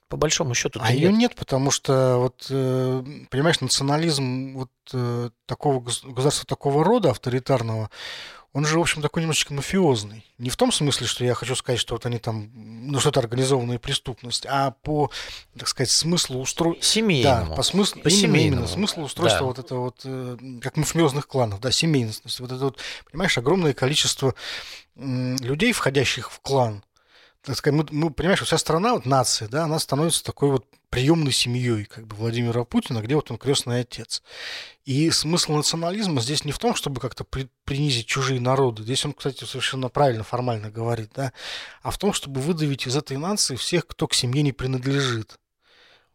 [0.09, 0.81] по большому счету.
[0.83, 7.11] А ее нет, потому что вот э, понимаешь, национализм вот э, такого государства такого рода
[7.11, 7.91] авторитарного,
[8.55, 10.25] он же, в общем, такой немножечко мафиозный.
[10.39, 13.21] Не в том смысле, что я хочу сказать, что вот они там, ну, что это
[13.21, 15.11] организованная преступность, а по,
[15.57, 16.83] так сказать, смыслу устройства...
[16.83, 17.51] Семейному.
[17.51, 18.01] Да, по смыслу...
[18.01, 19.47] По именно, именно, смыслу устройства да.
[19.47, 22.23] вот это вот, э, как мафиозных кланов, да, семейность.
[22.41, 22.79] Вот это вот,
[23.11, 24.35] понимаешь, огромное количество
[24.97, 26.83] людей, входящих в клан,
[27.43, 31.33] так сказать, мы, мы понимаешь, вся страна, вот нация, да, она становится такой вот приемной
[31.33, 34.23] семьей, как бы Владимира Путина, где вот он крестный отец.
[34.85, 38.83] И смысл национализма здесь не в том, чтобы как-то при, принизить чужие народы.
[38.83, 41.33] Здесь он, кстати, совершенно правильно, формально говорит, да,
[41.83, 45.39] а в том, чтобы выдавить из этой нации всех, кто к семье не принадлежит.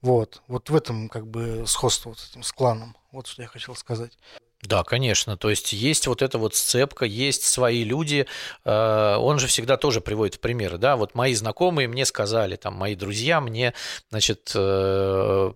[0.01, 2.97] Вот, вот в этом как бы сходство вот с этим с кланом.
[3.11, 4.17] Вот что я хотел сказать.
[4.64, 5.36] Да, конечно.
[5.36, 8.26] То есть есть вот эта вот сцепка, есть свои люди.
[8.64, 10.95] Э, он же всегда тоже приводит примеры, да.
[10.95, 13.74] Вот мои знакомые мне сказали, там, мои друзья мне,
[14.09, 15.51] значит, э,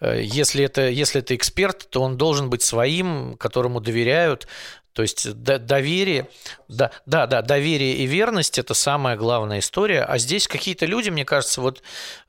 [0.00, 4.46] э, если это, если это эксперт, то он должен быть своим, которому доверяют.
[4.92, 6.28] То есть доверие,
[6.68, 10.02] да, да, да, доверие и верность– это самая главная история.
[10.02, 11.82] А здесь какие-то люди, мне кажется, вот,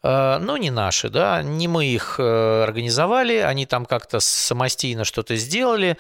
[0.04, 5.36] э, ну, не наши, да, не мы их э, организовали, они там как-то самостийно что-то
[5.36, 5.98] сделали,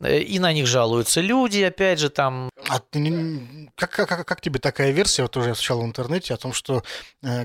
[0.00, 2.50] э, и на них жалуются люди, опять же, там.
[2.68, 6.36] А ты, как, как, как тебе такая версия, вот уже я встречал в интернете, о
[6.36, 6.82] том, что
[7.22, 7.44] э,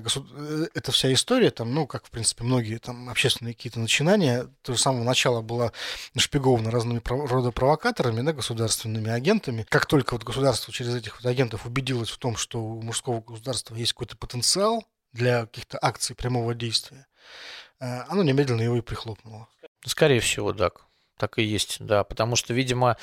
[0.74, 4.82] эта вся история, там, ну, как, в принципе, многие там общественные какие-то начинания, то с
[4.82, 5.72] самого начала была
[6.14, 9.66] нашпигована разными рода провокаторами, да, государственными агентами.
[9.68, 13.76] Как только вот государство через этих вот агентов убедилось в том, что у мужского государства
[13.76, 17.08] есть какой-то потенциал для каких-то акций прямого действия,
[17.80, 19.48] э, оно немедленно его и прихлопнуло.
[19.86, 20.86] Скорее всего, так.
[21.20, 22.96] Так и есть, да, потому что, видимо,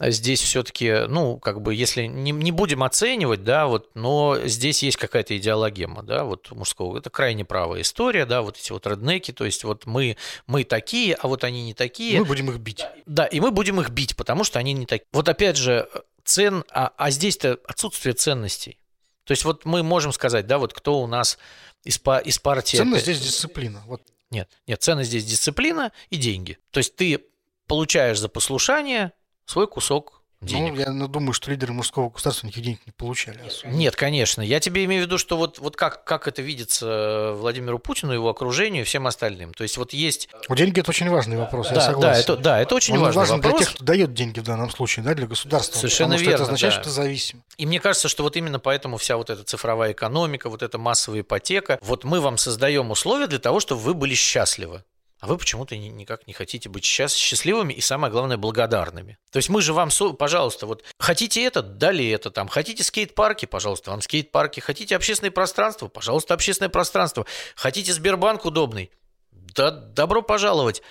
[0.00, 4.96] здесь все-таки, ну, как бы, если не, не будем оценивать, да, вот, но здесь есть
[4.96, 9.44] какая-то идеологема, да, вот мужского, это крайне правая история, да, вот эти вот реднеки, то
[9.44, 10.16] есть вот мы,
[10.48, 12.18] мы такие, а вот они не такие.
[12.18, 12.84] Мы будем их бить.
[13.06, 15.06] Да, и мы будем их бить, потому что они не такие.
[15.12, 15.88] Вот опять же,
[16.30, 18.78] цен, а, а здесь-то отсутствие ценностей.
[19.24, 21.38] То есть вот мы можем сказать, да, вот кто у нас
[21.84, 22.76] из, из партии...
[22.76, 23.82] Ценность здесь дисциплина.
[23.86, 24.02] Вот.
[24.30, 26.58] Нет, нет, ценность здесь дисциплина и деньги.
[26.70, 27.24] То есть ты
[27.66, 29.12] получаешь за послушание
[29.44, 30.74] свой кусок денег.
[30.74, 33.40] Ну, я ну, думаю, что лидеры мужского государства никаких денег не получали.
[33.46, 33.76] Особенно.
[33.76, 34.42] Нет, конечно.
[34.42, 38.28] Я тебе имею в виду, что вот, вот как, как это видится Владимиру Путину, его
[38.28, 39.52] окружению и всем остальным.
[39.52, 40.28] То есть вот есть...
[40.48, 42.00] У деньги– это очень важный вопрос, да, я согласен.
[42.00, 43.52] Да, это, да, это очень Он важный важен вопрос.
[43.52, 45.76] для тех, кто дает деньги в данном случае, да, для государства.
[45.76, 46.80] Совершенно потому верно, что это означает, да.
[46.82, 47.42] что ты зависим.
[47.58, 51.20] И мне кажется, что вот именно поэтому вся вот эта цифровая экономика, вот эта массовая
[51.20, 54.84] ипотека, вот мы вам создаем условия для того, чтобы вы были счастливы
[55.20, 59.18] а вы почему-то никак не хотите быть сейчас счастливыми и, самое главное, благодарными.
[59.30, 63.90] То есть мы же вам, пожалуйста, вот хотите это, дали это там, хотите скейт-парки, пожалуйста,
[63.90, 68.90] вам скейт-парки, хотите общественное пространство, пожалуйста, общественное пространство, хотите Сбербанк удобный,
[69.30, 70.82] да добро пожаловать.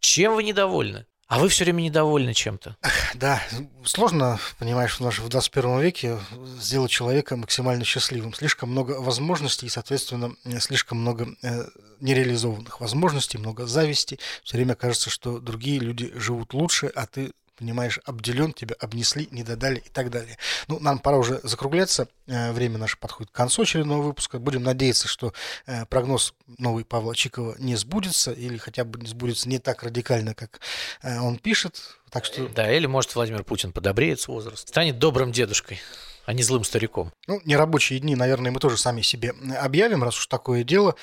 [0.00, 1.06] Чем вы недовольны?
[1.26, 2.76] А вы все время недовольны чем-то.
[3.14, 3.42] Да,
[3.84, 6.18] сложно, понимаешь, в нашем в 21 веке
[6.60, 8.34] сделать человека максимально счастливым.
[8.34, 11.64] Слишком много возможностей и, соответственно, слишком много э,
[12.00, 14.18] нереализованных возможностей, много зависти.
[14.42, 19.42] Все время кажется, что другие люди живут лучше, а ты понимаешь, обделен, тебя обнесли, не
[19.42, 20.36] додали и так далее.
[20.68, 22.08] Ну, нам пора уже закругляться.
[22.26, 24.38] Э, время наше подходит к концу очередного выпуска.
[24.38, 25.32] Будем надеяться, что
[25.66, 30.34] э, прогноз новый Павла Чикова не сбудется или хотя бы не сбудется не так радикально,
[30.34, 30.60] как
[31.02, 31.80] э, он пишет.
[32.10, 32.48] Так что...
[32.48, 35.80] Да, или может Владимир Путин подобреет с возраста, станет добрым дедушкой
[36.26, 37.12] а не злым стариком.
[37.26, 40.94] Ну, нерабочие дни, наверное, мы тоже сами себе объявим, раз уж такое дело.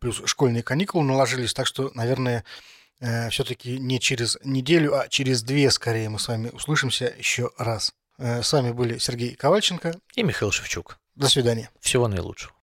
[0.00, 2.44] Плюс школьные каникулы наложились, так что, наверное,
[3.00, 7.92] все-таки не через неделю, а через две, скорее, мы с вами услышимся еще раз.
[8.18, 10.98] Э, с вами были Сергей Ковальченко и Михаил Шевчук.
[11.14, 11.70] До свидания.
[11.80, 12.52] Всего наилучшего.